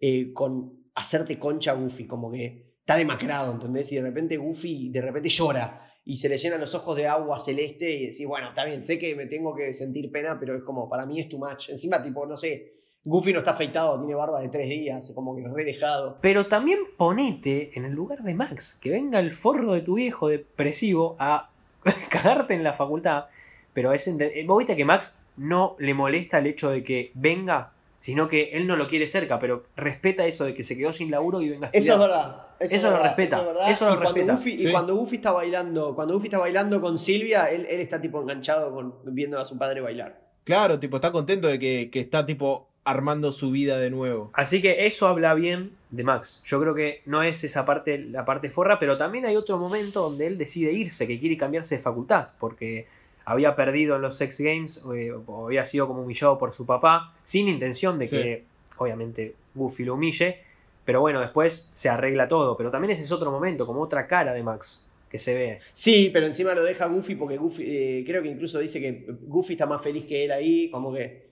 [0.00, 3.90] eh, con hacerte concha Goofy, como que está demacrado, ¿entendés?
[3.92, 7.38] Y de repente Goofy de repente llora y se le llenan los ojos de agua
[7.38, 10.62] celeste y decís, bueno, está bien, sé que me tengo que sentir pena, pero es
[10.62, 11.70] como, para mí es too much.
[11.70, 15.46] Encima, tipo, no sé, Goofy no está afeitado, tiene barba de tres días, como que
[15.48, 16.18] re dejado.
[16.20, 20.28] Pero también ponete en el lugar de Max, que venga el forro de tu viejo
[20.28, 21.50] depresivo a
[22.10, 23.26] cagarte en la facultad.
[23.72, 27.12] Pero es ente- eh, vos viste que Max no le molesta el hecho de que
[27.14, 30.92] venga, sino que él no lo quiere cerca, pero respeta eso de que se quedó
[30.92, 32.00] sin laburo y venga a Eso estudiar.
[32.00, 32.42] es verdad.
[32.58, 33.70] Eso es lo respeta, es verdad.
[33.70, 34.32] eso lo y cuando respeta.
[34.34, 38.00] Goofy, y cuando Goofy está bailando, cuando Goofy está bailando con Silvia, él, él está
[38.00, 40.20] tipo enganchado con viendo a su padre bailar.
[40.44, 44.30] Claro, tipo, está contento de que, que está tipo armando su vida de nuevo.
[44.32, 46.40] Así que eso habla bien de Max.
[46.44, 50.00] Yo creo que no es esa parte, la parte forra, pero también hay otro momento
[50.02, 52.86] donde él decide irse, que quiere cambiarse de facultad, porque
[53.24, 57.12] había perdido en los Sex Games, eh, o había sido como humillado por su papá,
[57.24, 58.16] sin intención de Sí.
[58.16, 58.44] que,
[58.78, 60.38] obviamente, Goofy lo humille,
[60.84, 62.56] pero bueno, después se arregla todo.
[62.56, 65.58] Pero también ese es otro momento, como otra cara de Max, que se ve.
[65.72, 69.54] Sí, pero encima lo deja Goofy porque Goofy, eh, creo que incluso dice que Goofy
[69.54, 71.25] está más feliz que él ahí, como que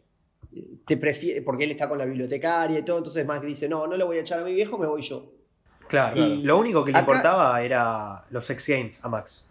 [0.87, 3.97] te prefiere, porque él está con la bibliotecaria y todo, entonces Max dice, no, no
[3.97, 5.31] le voy a echar a mi viejo, me voy yo.
[5.89, 9.47] Claro, lo único que le Acá- importaba era los Sex Games a Max.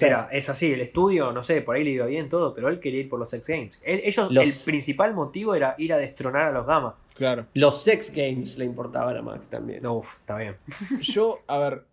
[0.00, 2.80] Era, es así, el estudio, no sé, por ahí le iba bien todo, pero él
[2.80, 3.78] quería ir por los Sex Games.
[3.84, 6.96] Él- ellos, Los- el principal motivo era ir a destronar a los Gama.
[7.14, 7.46] Claro.
[7.54, 9.82] los sex games le importaban a Max también.
[9.82, 10.56] No, uf, está bien.
[11.00, 11.84] Yo, a ver,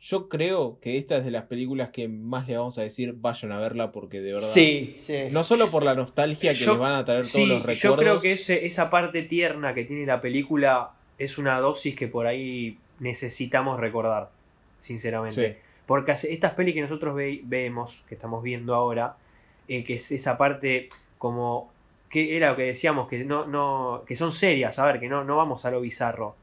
[0.00, 3.52] yo creo que esta es de las películas que más le vamos a decir vayan
[3.52, 4.48] a verla porque de verdad.
[4.48, 5.14] Sí, sí.
[5.30, 7.82] No solo por la nostalgia que Yo- les van a traer todos los recuerdos.
[7.82, 12.08] yo creo que ese- esa parte tierna que tiene la película es una dosis que
[12.08, 14.30] por ahí necesitamos recordar,
[14.78, 15.52] sinceramente.
[15.52, 15.58] Sí.
[15.86, 19.16] Porque estas pelis que nosotros ve- vemos, que estamos viendo ahora,
[19.68, 21.70] eh, que es esa parte como
[22.08, 25.22] que era lo que decíamos, que, no, no, que son serias, a ver, que no,
[25.24, 26.34] no vamos a lo bizarro,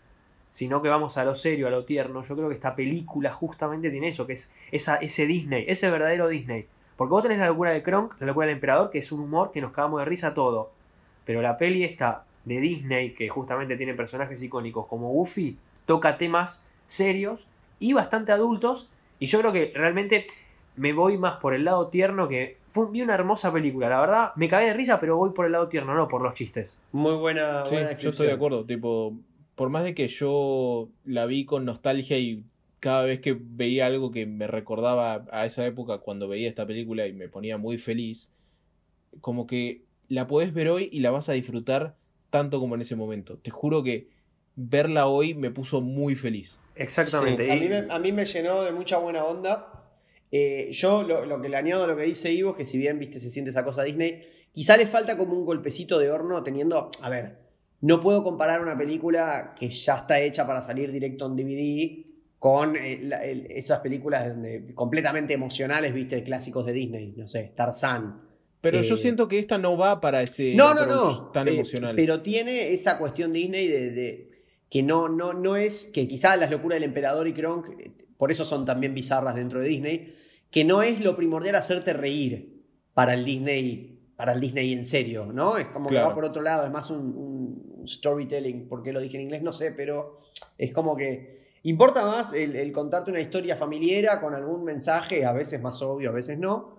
[0.57, 2.23] sino que vamos a lo serio, a lo tierno.
[2.23, 6.27] Yo creo que esta película justamente tiene eso, que es esa, ese Disney, ese verdadero
[6.29, 6.65] Disney.
[6.95, 9.51] Porque vos tenés la locura de Kronk, la locura del emperador, que es un humor
[9.51, 10.71] que nos cagamos de risa todo.
[11.25, 16.67] Pero la peli esta de Disney, que justamente tiene personajes icónicos como Goofy, toca temas
[16.87, 17.45] serios
[17.77, 18.89] y bastante adultos.
[19.19, 20.25] Y yo creo que realmente
[20.75, 24.31] me voy más por el lado tierno que fue vi una hermosa película, la verdad,
[24.35, 26.79] me cagué de risa, pero voy por el lado tierno, no por los chistes.
[26.93, 28.65] Muy buena, Sí, buena yo estoy de acuerdo.
[28.65, 29.13] Tipo,
[29.57, 32.43] por más de que yo la vi con nostalgia y
[32.79, 37.07] cada vez que veía algo que me recordaba a esa época cuando veía esta película
[37.07, 38.31] y me ponía muy feliz,
[39.19, 41.95] como que la podés ver hoy y la vas a disfrutar
[42.29, 43.39] tanto como en ese momento.
[43.39, 44.09] Te juro que
[44.55, 46.59] verla hoy me puso muy feliz.
[46.75, 47.43] Exactamente.
[47.45, 49.89] Sí, a, mí me, a mí me llenó de mucha buena onda.
[50.31, 52.99] Eh, yo lo, lo que le añado a lo que dice Ivo, que si bien
[52.99, 54.21] viste se siente esa cosa Disney,
[54.53, 57.46] quizá le falta como un golpecito de horno teniendo, a ver,
[57.81, 62.05] no puedo comparar una película que ya está hecha para salir directo en DVD
[62.39, 64.33] con eh, el- esas películas
[64.75, 68.21] completamente emocionales, viste, clásicos de Disney, no sé, Tarzán.
[68.61, 71.27] Pero yo Eh, siento que esta no va para ese No, no, no.
[71.31, 71.95] tan eh, emocional.
[71.95, 74.25] Pero tiene esa cuestión Disney de, de-
[74.69, 77.67] que no, no, no es, que quizás las locuras del emperador y Kronk,
[78.17, 80.15] por eso son también bizarras dentro de Disney,
[80.51, 82.63] que no es lo primordial hacerte reír
[82.93, 85.57] para el Disney, para el Disney en serio, ¿no?
[85.57, 87.46] Es como que va por otro lado, es más un, un
[87.87, 90.19] storytelling, porque lo dije en inglés, no sé, pero
[90.57, 95.31] es como que importa más el, el contarte una historia familiar con algún mensaje, a
[95.33, 96.77] veces más obvio, a veces no,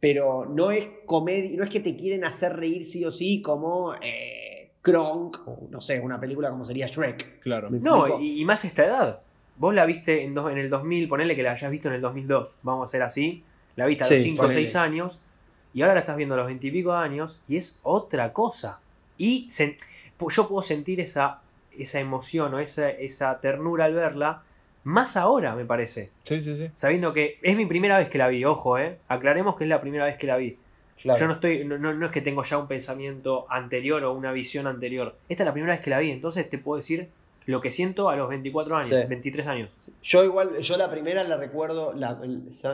[0.00, 3.94] pero no es comedia, no es que te quieren hacer reír sí o sí como
[4.02, 7.38] eh, Kronk o no sé, una película como sería Shrek.
[7.40, 7.70] Claro.
[7.70, 9.20] ¿Me No, y, y más esta edad.
[9.56, 12.00] Vos la viste en, dos- en el 2000, ponele que la hayas visto en el
[12.00, 13.44] 2002, vamos a hacer así.
[13.76, 14.60] La viste a los Sí, 5 o ponele.
[14.66, 15.20] 6 años
[15.72, 18.80] y ahora la estás viendo a los 20 y pico años y es otra cosa.
[19.16, 19.76] Y pu-
[20.30, 21.40] yo puedo sentir esa,
[21.76, 24.42] esa emoción o esa, esa ternura al verla
[24.84, 26.10] más ahora, me parece.
[26.24, 26.70] Sí, sí, sí.
[26.76, 28.98] Sabiendo que es mi primera vez que la vi, ojo, eh.
[29.08, 30.58] Aclaremos que es la primera vez que la vi.
[31.00, 31.18] Claro.
[31.20, 34.32] Yo no estoy, no, no- no es que tengo ya un pensamiento anterior o una
[34.32, 35.16] visión anterior.
[35.28, 37.08] Esta es la primera vez que la vi, entonces te puedo decir
[37.46, 39.06] lo que siento a los 24 años, Sí.
[39.08, 39.90] 23 años.
[40.02, 42.18] Yo igual, yo la primera la recuerdo, la,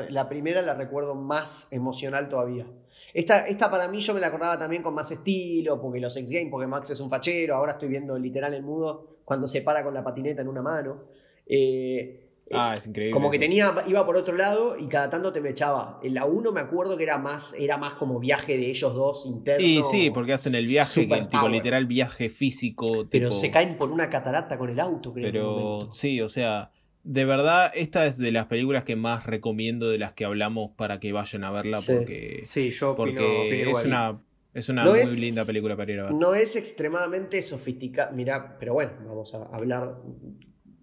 [0.08, 2.66] la primera la recuerdo más emocional todavía.
[3.12, 6.30] Esta, esta para mí yo me la acordaba también con más estilo, porque los X
[6.30, 9.82] Games, porque Max es un fachero, ahora estoy viendo literal el mudo cuando se para
[9.82, 11.04] con la patineta en una mano.
[11.46, 13.12] Eh, Ah, es increíble.
[13.12, 16.00] Como que tenía, iba por otro lado y cada tanto te me echaba.
[16.02, 19.24] En la 1 me acuerdo que era más, era más como viaje de ellos dos
[19.26, 19.64] interno.
[19.64, 23.06] Y sí, porque hacen el viaje, que, tipo literal viaje físico.
[23.10, 25.30] Pero tipo- se caen por una catarata con el auto, creo.
[25.30, 25.92] Pero momento.
[25.92, 26.70] sí, o sea,
[27.04, 30.98] de verdad, esta es de las películas que más recomiendo de las que hablamos para
[31.00, 31.92] que vayan a verla Sí.
[31.94, 33.86] porque, Sí, yo opino, opino porque es igual.
[33.86, 34.20] una,
[34.54, 36.12] es una No muy es- linda película para ir a ver.
[36.14, 38.10] No es extremadamente sofisticada.
[38.10, 39.94] Mira, pero bueno, vamos a hablar.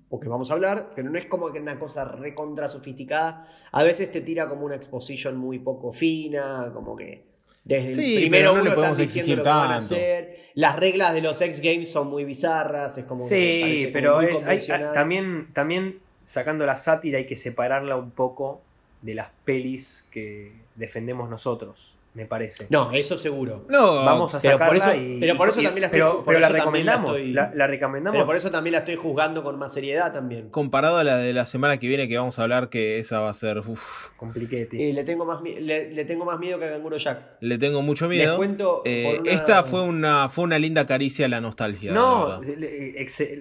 [0.09, 3.45] Porque vamos a hablar, pero no es como que una cosa recontra sofisticada.
[3.71, 7.25] A veces te tira como una exposition muy poco fina, como que
[7.65, 9.95] desde Sí, el primero no le uno están podemos diciendo lo que van a tanto.
[9.95, 10.37] hacer.
[10.53, 14.59] Las reglas de los X Games son muy bizarras, es como Sí, pero es, hay-
[14.93, 18.61] también, también sacando la sátira hay que separarla un poco
[19.01, 22.65] de las pelis que defendemos nosotros, me parece.
[22.71, 23.65] No, eso seguro.
[23.69, 25.99] No, Vamos a pero sacarla por eso- y, pero por eso y- también la estoy-
[25.99, 28.15] pero, por pero la recomendamos, estoy- la, la recomendamos.
[28.15, 30.49] Pero por eso también la estoy juzgando con más seriedad también.
[30.49, 33.29] comparado a la de la semana que viene que vamos a hablar, que esa va
[33.29, 33.59] a ser...
[33.59, 34.89] uf, Compliquete.
[34.89, 37.19] Eh, le, tengo más, le, le tengo más miedo que a Canguro Jack.
[37.39, 38.35] le tengo mucho Les miedo.
[38.37, 38.81] cuento.
[38.83, 41.91] Eh, una- Esta fue una, fue una linda caricia a la nostalgia.
[41.91, 42.41] No,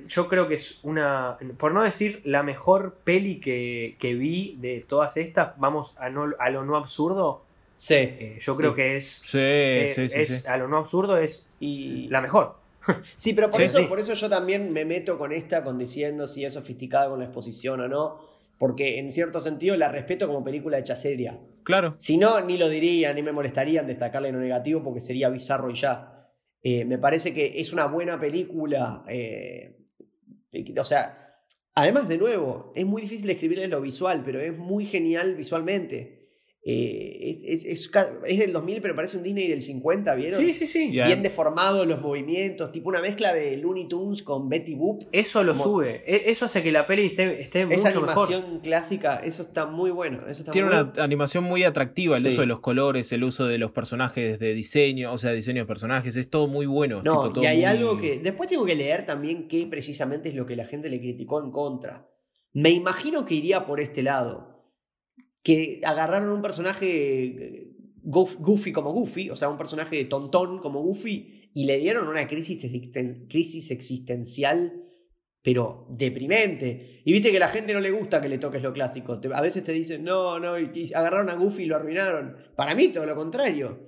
[0.09, 4.85] yo creo que es una, por no decir la mejor peli que, que vi de
[4.87, 7.46] todas estas, vamos a, no, a lo no absurdo,
[7.77, 7.95] Sí.
[7.95, 8.59] eh, yo Sí.
[8.59, 10.49] creo que es, Sí, eh, sí, sí, es- sí.
[10.49, 12.09] a lo no absurdo es Y...
[12.09, 12.57] la mejor.
[13.17, 13.85] Sí, pero por, Sí, eso, sí.
[13.85, 17.27] por eso yo también me meto con esta, con diciendo si es sofisticada con la
[17.27, 18.37] exposición o no.
[18.59, 21.39] Porque en cierto sentido la respeto como película hecha seria.
[21.63, 21.95] Claro.
[21.99, 25.71] Si no, ni lo diría, ni me molestaría en destacarle lo negativo porque sería bizarro
[25.71, 26.31] y ya.
[26.63, 29.05] Eh, me parece que es una buena película.
[29.09, 29.77] eh,
[30.79, 31.35] o sea,
[31.75, 36.26] además, de nuevo, es muy difícil describirles lo visual, pero es muy genial visualmente.
[36.69, 37.91] Eh, es, es,
[38.27, 40.41] es del 2000, pero parece un Disney del 50, ¿vieron?
[40.41, 40.93] Sí, sí, sí.
[40.93, 41.07] Ya.
[41.07, 45.05] Bien deformados los movimientos, tipo una mezcla de Looney Tunes con Betty Boop.
[45.13, 46.03] Eso lo Como- sube.
[46.05, 48.27] E- Eso hace que la peli esté, esté Esa mucho mejor.
[48.33, 50.23] animación clásica, eso está muy bueno.
[50.29, 51.03] Eso está Tiene muy una bueno.
[51.05, 52.29] animación muy atractiva, el Sí.
[52.31, 55.67] uso de los colores, el uso de los personajes de diseño, o sea, diseño de
[55.67, 57.01] personajes, es todo muy bueno.
[57.05, 58.19] No, tipo, todo y hay muy- algo que.
[58.19, 61.53] Después tengo que leer también qué precisamente es lo que la gente le criticó en
[61.53, 62.09] contra.
[62.53, 64.56] Me imagino que iría por este lado.
[65.47, 66.89] Que agarraron un personaje
[67.25, 67.67] eh,
[68.03, 72.27] Goof- Goofy como Goofy, o sea, un personaje tontón como Goofy, y le dieron una
[72.27, 72.61] crisis,
[73.29, 74.73] crisis existencial,
[75.43, 77.01] pero deprimente.
[77.05, 79.21] Y viste que a la gente no le gusta que le toques lo clásico.
[79.33, 82.37] A veces te dicen, no, no, y, y agarraron a Goofy y lo arruinaron.
[82.57, 83.79] Para mí, todo lo contrario.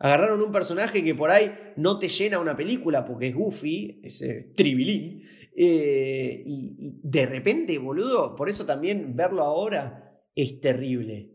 [0.00, 4.52] Agarraron un personaje que por ahí no te llena una película porque es Goofy, ese
[4.56, 5.22] tribilín.
[5.56, 10.00] eh, y, y de repente, boludo, por eso también verlo ahora
[10.36, 11.28] es terrible.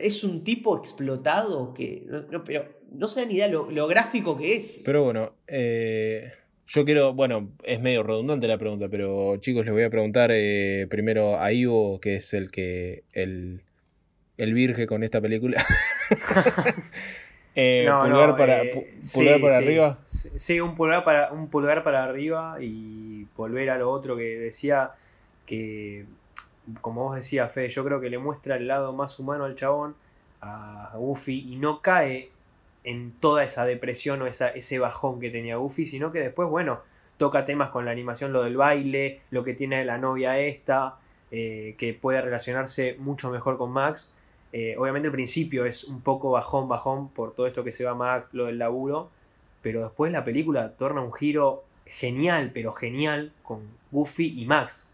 [0.00, 2.02] Es un tipo explotado que.
[2.06, 4.82] No, no, pero no se da ni idea lo, lo gráfico que es.
[4.84, 6.32] Pero bueno, eh,
[6.66, 10.86] yo quiero, bueno, es medio redundante la pregunta, pero chicos, les voy a preguntar eh,
[10.90, 13.62] primero a Ivo, que es el que, el,
[14.36, 15.64] el virge con esta película.
[17.54, 19.64] Eh, No, pulgar no, para, eh, pu- sí, pulgar para sí.
[19.64, 19.98] arriba.
[20.06, 24.92] Sí, un pulgar para, un pulgar para arriba y volver a lo otro que decía
[25.44, 26.06] que,
[26.80, 29.94] como vos decías, Fede, yo creo que le muestra el lado más humano al chabón,
[30.40, 32.30] a Goofy, y no cae
[32.84, 36.80] en toda esa depresión o esa, ese bajón que tenía Goofy, sino que después, bueno,
[37.16, 40.96] toca temas con la animación, lo del baile, lo que tiene la novia esta,
[41.30, 44.14] eh, que puede relacionarse mucho mejor con Max.
[44.52, 47.94] Eh, obviamente el principio es un poco bajón, bajón por todo esto que se va
[47.94, 49.10] Max, lo del laburo,
[49.62, 54.91] pero después la película torna un giro genial, pero genial con Goofy y Max.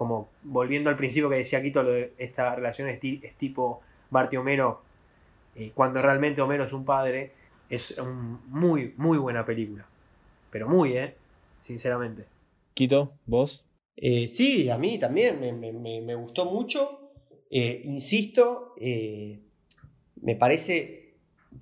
[0.00, 3.82] Como volviendo al principio que decía Quito, lo de esta relación es, ti- es tipo
[4.08, 4.80] Bart y Homero,
[5.54, 7.32] eh, cuando realmente Homero es un padre,
[7.68, 9.84] es un muy, muy buena película.
[10.50, 11.16] Pero muy, ¿eh?
[11.60, 12.24] Sinceramente.
[12.72, 13.66] Quito, vos.
[13.94, 17.10] Eh, sí, a mí también me, me- me- me gustó mucho.
[17.50, 19.38] Eh, insisto, eh,
[20.22, 20.99] me parece.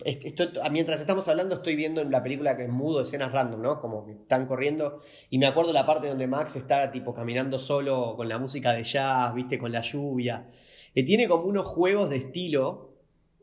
[0.04, 3.80] Estoy- mientras estamos hablando, estoy viendo en la película que es mudo escenas random, ¿no?
[3.80, 5.00] Como están corriendo.
[5.30, 8.84] Y me acuerdo la parte donde Max está tipo caminando solo con la música de
[8.84, 9.58] jazz, ¿viste?
[9.58, 10.46] Con la lluvia.
[10.94, 12.88] Que tiene como unos juegos de estilo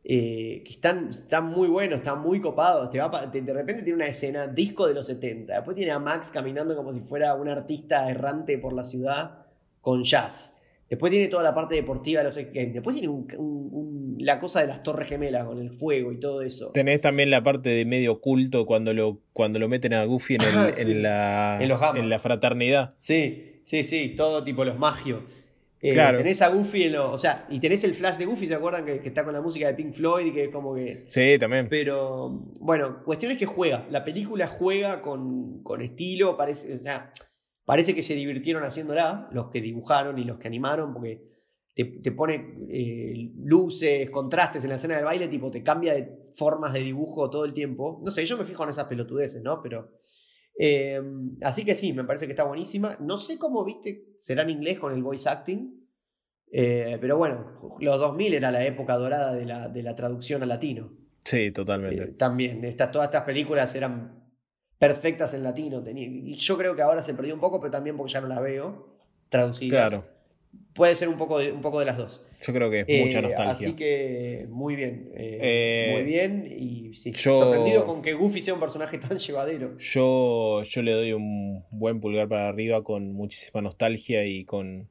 [0.03, 2.91] eh, que están, están muy buenos, están muy copados.
[2.91, 5.53] Te va de repente tiene una escena disco de los 70.
[5.55, 9.45] Después tiene a Max caminando como si fuera un artista errante por la ciudad
[9.81, 10.54] con jazz.
[10.89, 12.73] Después tiene toda la parte deportiva de los X Games.
[12.73, 16.19] Después tiene un- un- un- la cosa de las Torres Gemelas con el fuego y
[16.19, 16.71] todo eso.
[16.73, 20.41] Tenés también la parte de medio oculto cuando lo, cuando lo meten a Goofy en,
[20.43, 20.81] el- Ah, sí.
[20.81, 21.99] en la, En los Gamma.
[21.99, 22.93] en la fraternidad.
[22.99, 25.23] Sí, sí, sí, todo tipo los magios.
[25.81, 26.17] Eh, Claro.
[26.17, 28.85] Tenés a Goofy en lo- O sea, y tenés el flash de Goofy, ¿se acuerdan?
[28.85, 31.03] Que, que está con la música de Pink Floyd y que es como que.
[31.07, 31.67] Sí, también.
[31.69, 33.85] Pero bueno, cuestión es que juega.
[33.91, 36.37] La película juega con, con estilo.
[36.37, 37.11] Parece, o sea,
[37.65, 41.21] parece que se divirtieron haciéndola, los que dibujaron y los que animaron, porque
[41.73, 46.23] te, te pone eh, luces, contrastes en la escena del baile, tipo, te cambia de
[46.36, 48.01] formas de dibujo todo el tiempo.
[48.04, 49.62] No sé, yo me fijo en esas pelotudeces, ¿no?
[49.62, 49.91] Pero.
[50.58, 51.01] eh,
[51.41, 52.97] así que sí, me parece que está buenísima.
[53.01, 55.86] No sé cómo, viste, será en inglés con el voice acting.
[56.51, 60.49] eh, pero bueno, los 2000 era la época dorada de la, de la traducción al
[60.49, 60.91] latino.
[61.25, 62.04] Sí, totalmente.
[62.04, 64.24] Eh, también, estas, todas estas películas eran
[64.79, 65.81] perfectas en latino.
[65.81, 68.27] tenía- y yo creo que ahora se perdió un poco, pero también porque ya no
[68.27, 68.88] las veo
[69.29, 69.89] traducidas.
[69.89, 70.05] claro.
[70.73, 72.21] Puede ser un poco de, un poco de las dos.
[72.41, 73.51] Yo creo que es Eh, mucha nostalgia.
[73.51, 75.09] Así que muy bien.
[75.15, 76.45] eh, Eh, muy bien.
[76.57, 79.77] Y sí, yo- sorprendido con que Goofy sea un personaje tan llevadero.
[79.79, 84.88] Yo, yo le doy un buen pulgar para arriba con muchísima nostalgia y con,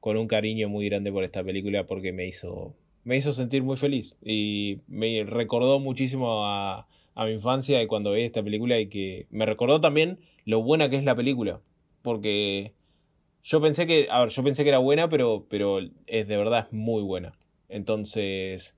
[0.00, 3.76] con un cariño muy grande por esta película porque me hizo, me hizo sentir muy
[3.76, 8.86] feliz y me recordó muchísimo a, a mi infancia de cuando veía esta película y
[8.88, 11.60] que me recordó también lo buena que es la película
[12.02, 12.72] porque
[13.44, 16.66] yo pensé que, a ver, yo pensé que era buena pero, pero es de verdad
[16.68, 17.32] es muy buena
[17.68, 18.74] entonces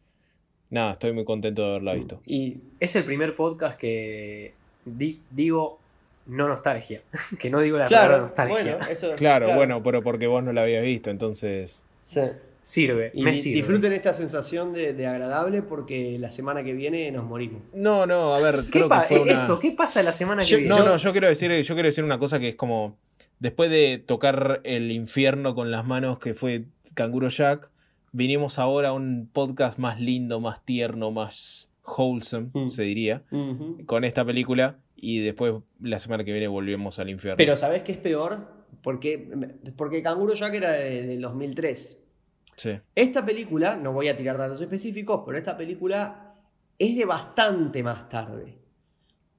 [0.70, 2.20] nada, estoy muy contento de haberla visto.
[2.26, 4.52] Y Es el primer podcast que
[4.84, 5.78] di- digo
[6.26, 7.02] no nostalgia.
[7.38, 8.76] que no digo la claro, palabra nostalgia.
[8.76, 11.82] bueno, eso, Claro, bueno, pero porque vos no la habías visto, entonces...
[12.02, 12.20] sí.
[12.64, 13.56] Sirve, Y me sirve.
[13.56, 17.62] disfruten esta sensación de, de agradable porque la semana que viene nos morimos.
[17.74, 19.32] No, no, a ver, ¿Qué, creo pa- que fue una...
[19.34, 20.74] eso, ¿Qué pasa la semana que Yo- viene?
[20.74, 22.96] No, no, yo quiero decir, yo quiero decir una cosa que es como
[23.38, 27.68] después de tocar el infierno con las manos que fue Canguro Jack,
[28.12, 32.68] vinimos ahora a un podcast más lindo, más tierno, más wholesome, Mm.
[32.68, 33.24] se diría,
[33.84, 35.52] con esta película y después
[35.82, 37.36] la semana que viene volvemos al infierno.
[37.36, 38.48] Pero ¿sabés qué es peor?
[38.82, 39.28] Porque,
[39.76, 42.00] porque Canguro Jack era de- del 2003.
[42.56, 42.78] Sí.
[42.94, 46.34] Esta película, no voy a tirar datos específicos, pero esta película
[46.78, 48.58] es de bastante más tarde.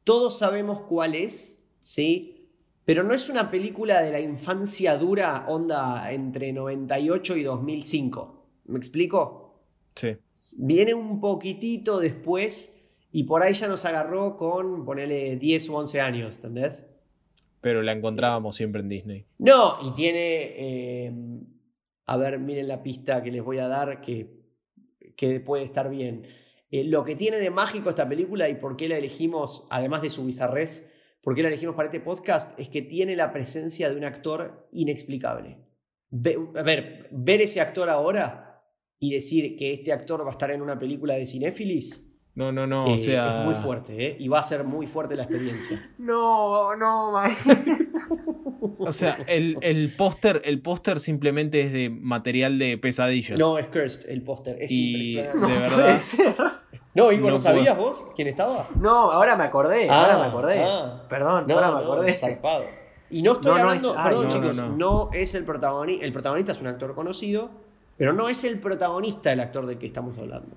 [0.03, 2.49] Todos sabemos cuál es, ¿sí?
[2.85, 8.45] Pero no es una película de la infancia dura, onda entre 98 y 2005.
[8.65, 9.63] ¿Me explico?
[9.95, 10.17] Sí.
[10.57, 12.71] Viene un poquitito después
[13.11, 16.85] y por ahí ya nos agarró con, ponele, 10 u 11 años, ¿entendés?
[17.61, 19.25] Pero la encontrábamos siempre en Disney.
[19.39, 20.19] No, y tiene.
[20.55, 21.13] eh,
[22.05, 24.41] a ver, miren la pista que les voy a dar que,
[25.15, 26.23] que puede estar bien.
[26.71, 30.09] eh, lo que tiene de mágico esta película y por qué la elegimos, además de
[30.09, 30.91] su bizarrés,
[31.21, 34.67] por qué la elegimos para este podcast, es que tiene la presencia de un actor
[34.71, 35.57] inexplicable.
[36.11, 38.63] Ve- a ver, ver ese actor ahora
[38.99, 42.65] y decir que este actor va a estar en una película de cinéfilis No, no,
[42.67, 43.39] no, eh, o sea.
[43.39, 44.15] es muy fuerte, ¿eh?
[44.19, 45.91] Y va a ser muy fuerte la experiencia.
[45.97, 47.87] No, no, Mike.
[48.79, 53.37] O sea, el, el póster, el póster simplemente es de material de pesadillas.
[53.39, 55.39] No, es Cursed el póster, es Y- impresionante.
[55.39, 55.75] No De verdad.
[55.83, 56.35] puede ser.
[56.93, 58.67] No, Igor, ¿no, no sabías vos quién estaba?
[58.79, 60.63] No, ahora me acordé, Ah, ahora me acordé.
[60.65, 61.03] ah.
[61.09, 62.13] Perdón, No, ahora me no, acordé.
[62.13, 62.63] zarpado.
[63.09, 65.09] Y no estoy No, no hablando, es- ay, perdón no, chicos, no, no, no.
[65.13, 67.51] es el protagonista, el protagonista es un actor conocido,
[67.97, 70.55] pero no es el protagonista del actor del que estamos hablando.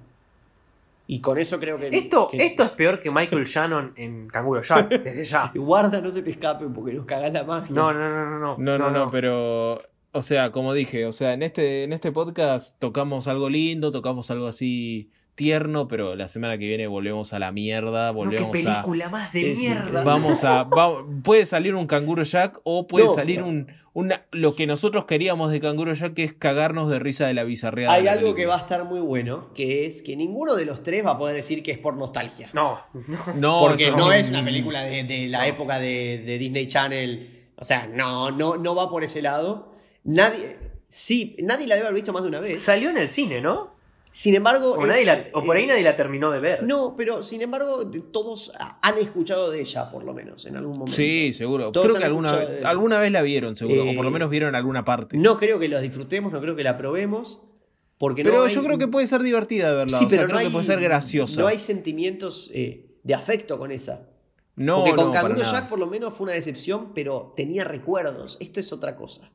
[1.10, 1.88] Y con eso creo que...
[1.88, 5.50] Esto, que- esto es peor que Michael Shannon en Canguro Jack, desde ya.
[5.56, 7.74] Guarda, no se te escape porque nos cagás la magia.
[7.74, 8.56] No, no, no, no, no.
[8.58, 9.80] No, no, no, pero.
[10.12, 14.30] O sea, como dije, o sea, en este, en este podcast tocamos algo lindo, tocamos
[14.30, 18.66] algo así tierno, pero la semana que viene volvemos a la mierda, No, qué volvemos
[18.66, 18.72] a.
[18.82, 20.02] película más de Es mierda.
[20.02, 20.64] Vamos a.
[20.64, 23.66] va- puede salir un canguro Jack o puede No, salir pero- un.
[23.94, 27.42] Una, lo que nosotros queríamos de Canguro Jack, que es cagarnos de risa de la
[27.42, 27.94] bizarreada.
[27.94, 28.76] Hay la algo que va a película.
[28.76, 31.72] estar muy bueno, que es que ninguno de los tres va a poder decir que
[31.72, 32.48] es por nostalgia.
[32.52, 32.78] No,
[33.08, 33.18] no.
[33.34, 35.44] No, Porque no es una película de, de la No.
[35.46, 37.48] época de, de Disney Channel.
[37.56, 39.72] O sea, no, no, no va por ese lado.
[40.04, 42.60] Nadie, sí, nadie la debe haber visto más de una vez.
[42.62, 43.77] Salió en el cine, ¿no?
[44.18, 44.72] Sin embargo.
[44.72, 46.64] O, es- nadie la- o por ahí eh, nadie la terminó de ver.
[46.64, 48.50] No, pero sin embargo, todos
[48.82, 50.90] han escuchado de ella, por lo menos, en algún momento.
[50.96, 51.70] Sí, seguro.
[51.70, 53.84] Todos Creo que alguna, vez- de- alguna vez la vieron, seguro.
[53.84, 55.16] Eh, o por lo menos vieron alguna parte.
[55.16, 57.40] No creo que la disfrutemos, no creo que la probemos.
[57.96, 59.98] Porque pero no hay- yo creo que puede ser divertida de verla.
[59.98, 61.40] Sí, o sea, pero creo no que hay- puede ser graciosa.
[61.40, 64.08] No hay sentimientos eh, de afecto con esa.
[64.56, 65.42] no, Porque con no, Canguro.
[65.42, 68.36] Jack por lo menos fue una decepción, pero tenía recuerdos.
[68.40, 69.30] Esto es otra cosa.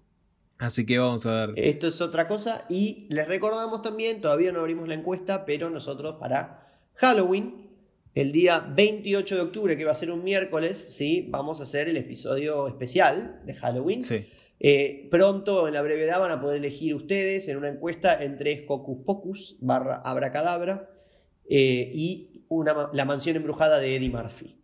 [0.57, 1.53] Así que vamos a ver.
[1.57, 2.65] Esto es otra cosa.
[2.69, 7.69] Y les recordamos también, todavía no abrimos la encuesta, pero nosotros para Halloween,
[8.13, 11.27] el día 28 de octubre, que va a ser un miércoles, ¿sí?
[11.29, 14.03] vamos a hacer el episodio especial de Halloween.
[14.03, 14.25] Sí.
[14.59, 19.03] Eh, pronto, en la brevedad, van a poder elegir ustedes en una encuesta entre Hocus
[19.05, 20.89] Pocus barra Abracadabra
[21.49, 24.62] eh, y una, la mansión embrujada de Eddie Murphy.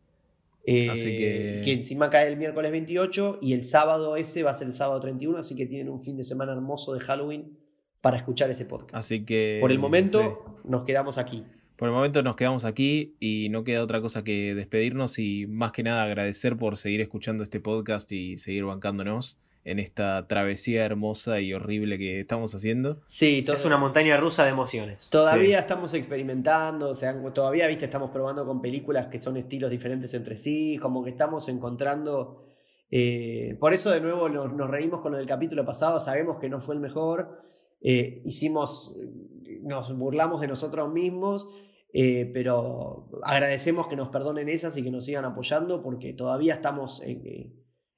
[0.65, 4.67] Eh, Así que- encima cae el miércoles 28 y el sábado ese va a ser
[4.67, 7.57] el sábado 31, así que tienen un fin de semana hermoso de Halloween
[8.01, 8.95] para escuchar ese podcast.
[8.95, 9.57] Así que.
[9.61, 10.69] Por el momento sí.
[10.69, 11.43] nos quedamos aquí.
[11.75, 15.71] Por el momento nos quedamos aquí y no queda otra cosa que despedirnos y más
[15.71, 19.37] que nada agradecer por seguir escuchando este podcast y seguir bancándonos
[19.71, 23.01] en esta travesía hermosa y horrible que estamos haciendo.
[23.05, 25.07] Sí, Es una montaña rusa de emociones.
[25.09, 30.13] Todavía estamos experimentando, o sea, todavía, viste, estamos probando con películas que son estilos diferentes
[30.13, 32.45] entre sí, como que estamos encontrando...
[32.91, 36.49] eh, por eso de nuevo nos, nos reímos con lo del capítulo pasado, sabemos que
[36.49, 37.43] no fue el mejor,
[37.81, 38.95] eh, hicimos,
[39.61, 41.49] nos burlamos de nosotros mismos,
[41.93, 47.01] eh, pero agradecemos que nos perdonen esas y que nos sigan apoyando porque todavía estamos
[47.03, 47.51] eh,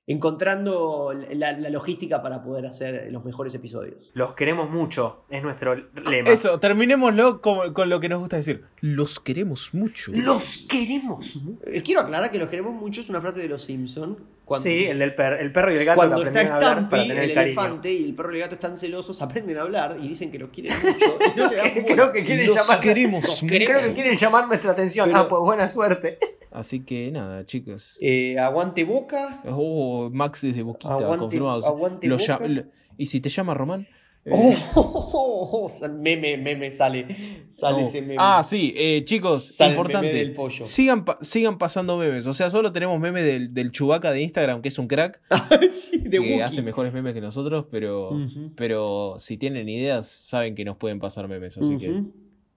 [0.08, 4.12] encontrando la, la logística para poder hacer los mejores episodios.
[4.14, 6.30] Los queremos mucho, es nuestro lema.
[6.30, 8.64] Eso, terminémoslo con, con lo que nos gusta decir.
[8.82, 10.12] Los queremos mucho.
[10.14, 11.60] Los queremos mucho.
[11.66, 14.18] Eh, Quiero aclarar que los queremos mucho, es una frase de los Simpson.
[14.45, 16.78] Cuando, Sí, el del per- el perro y el gato cuando está aprendieron a hablar
[16.88, 17.41] Stampy, el, cariño.
[17.41, 20.39] elefante y el perro y el gato están celosos, aprenden a hablar y dicen que
[20.39, 21.06] los quieren mucho.
[21.88, 22.80] Creo que quieren Los llamar.
[22.82, 23.43] queremos.
[23.47, 25.08] Creo que quieren llamar nuestra atención.
[25.08, 26.18] Pero- Ah, pues buena suerte.
[26.52, 27.97] Así que nada, chicos.
[28.02, 29.41] Eh, aguante boca.
[29.47, 31.66] Oh, Max desde Boquita, Aguante- confirmado.
[31.66, 32.39] aguante Lo Boca.
[32.47, 32.64] lo-
[32.97, 33.88] ¿Y si te llama Román?
[34.26, 37.45] Eh, Oh, oh, oh, oh, meme, meme, sale.
[37.47, 37.88] Sale no.
[37.88, 38.18] ese meme.
[38.20, 40.08] Ah, sí, eh, chicos, Sale el importante.
[40.10, 40.64] meme del pollo.
[40.64, 42.28] Sigan, pa- sigan pasando memes.
[42.28, 45.20] O sea, solo tenemos meme del, del Chubaca de Instagram, que es un crack,
[45.74, 48.12] sí, de que hace mejores memes que nosotros, pero,
[48.56, 51.58] pero si tienen ideas, saben que nos pueden pasar memes.
[51.58, 52.04] Así que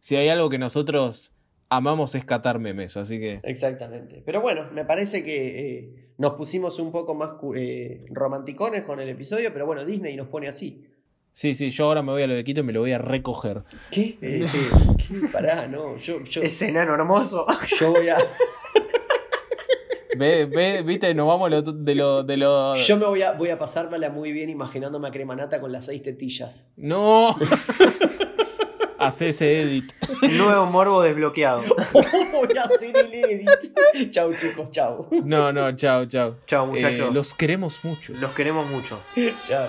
[0.00, 1.32] si hay algo que nosotros
[1.68, 2.96] amamos es catar memes.
[2.96, 4.22] Así que Exactamente.
[4.24, 9.08] Pero bueno, me parece que eh, nos pusimos un poco más eh, romanticones con el
[9.08, 10.86] episodio, pero bueno, Disney nos pone así.
[11.32, 12.98] sí, sí, yo ahora me voy a lo de Quito y me lo voy a
[12.98, 13.62] recoger.
[13.90, 14.16] ¿Qué?
[14.22, 14.44] Eh,
[14.98, 15.26] ¿Qué?
[15.32, 15.96] Pará, no.
[15.96, 17.46] Yo, yo, Ese enano hermoso.
[17.80, 18.18] yo voy a.
[20.16, 21.72] Ve, ve, viste, nos vamos de lo.
[21.72, 25.10] De lo, de lo- Yo me voy a, voy a pasármela muy bien imaginándome a
[25.10, 26.68] Cremanata con las seis tetillas.
[26.76, 27.34] No.
[29.06, 29.92] Hace ese edit.
[30.22, 31.62] Nuevo morbo desbloqueado.
[32.32, 34.10] voy a hacer el edit.
[34.10, 35.08] chau, chicos, chau.
[35.24, 36.36] No, no, chao, chao.
[36.46, 37.08] Chao, muchachos.
[37.08, 38.12] Eh, los queremos mucho.
[38.14, 39.00] Los queremos mucho.
[39.46, 39.68] Chao.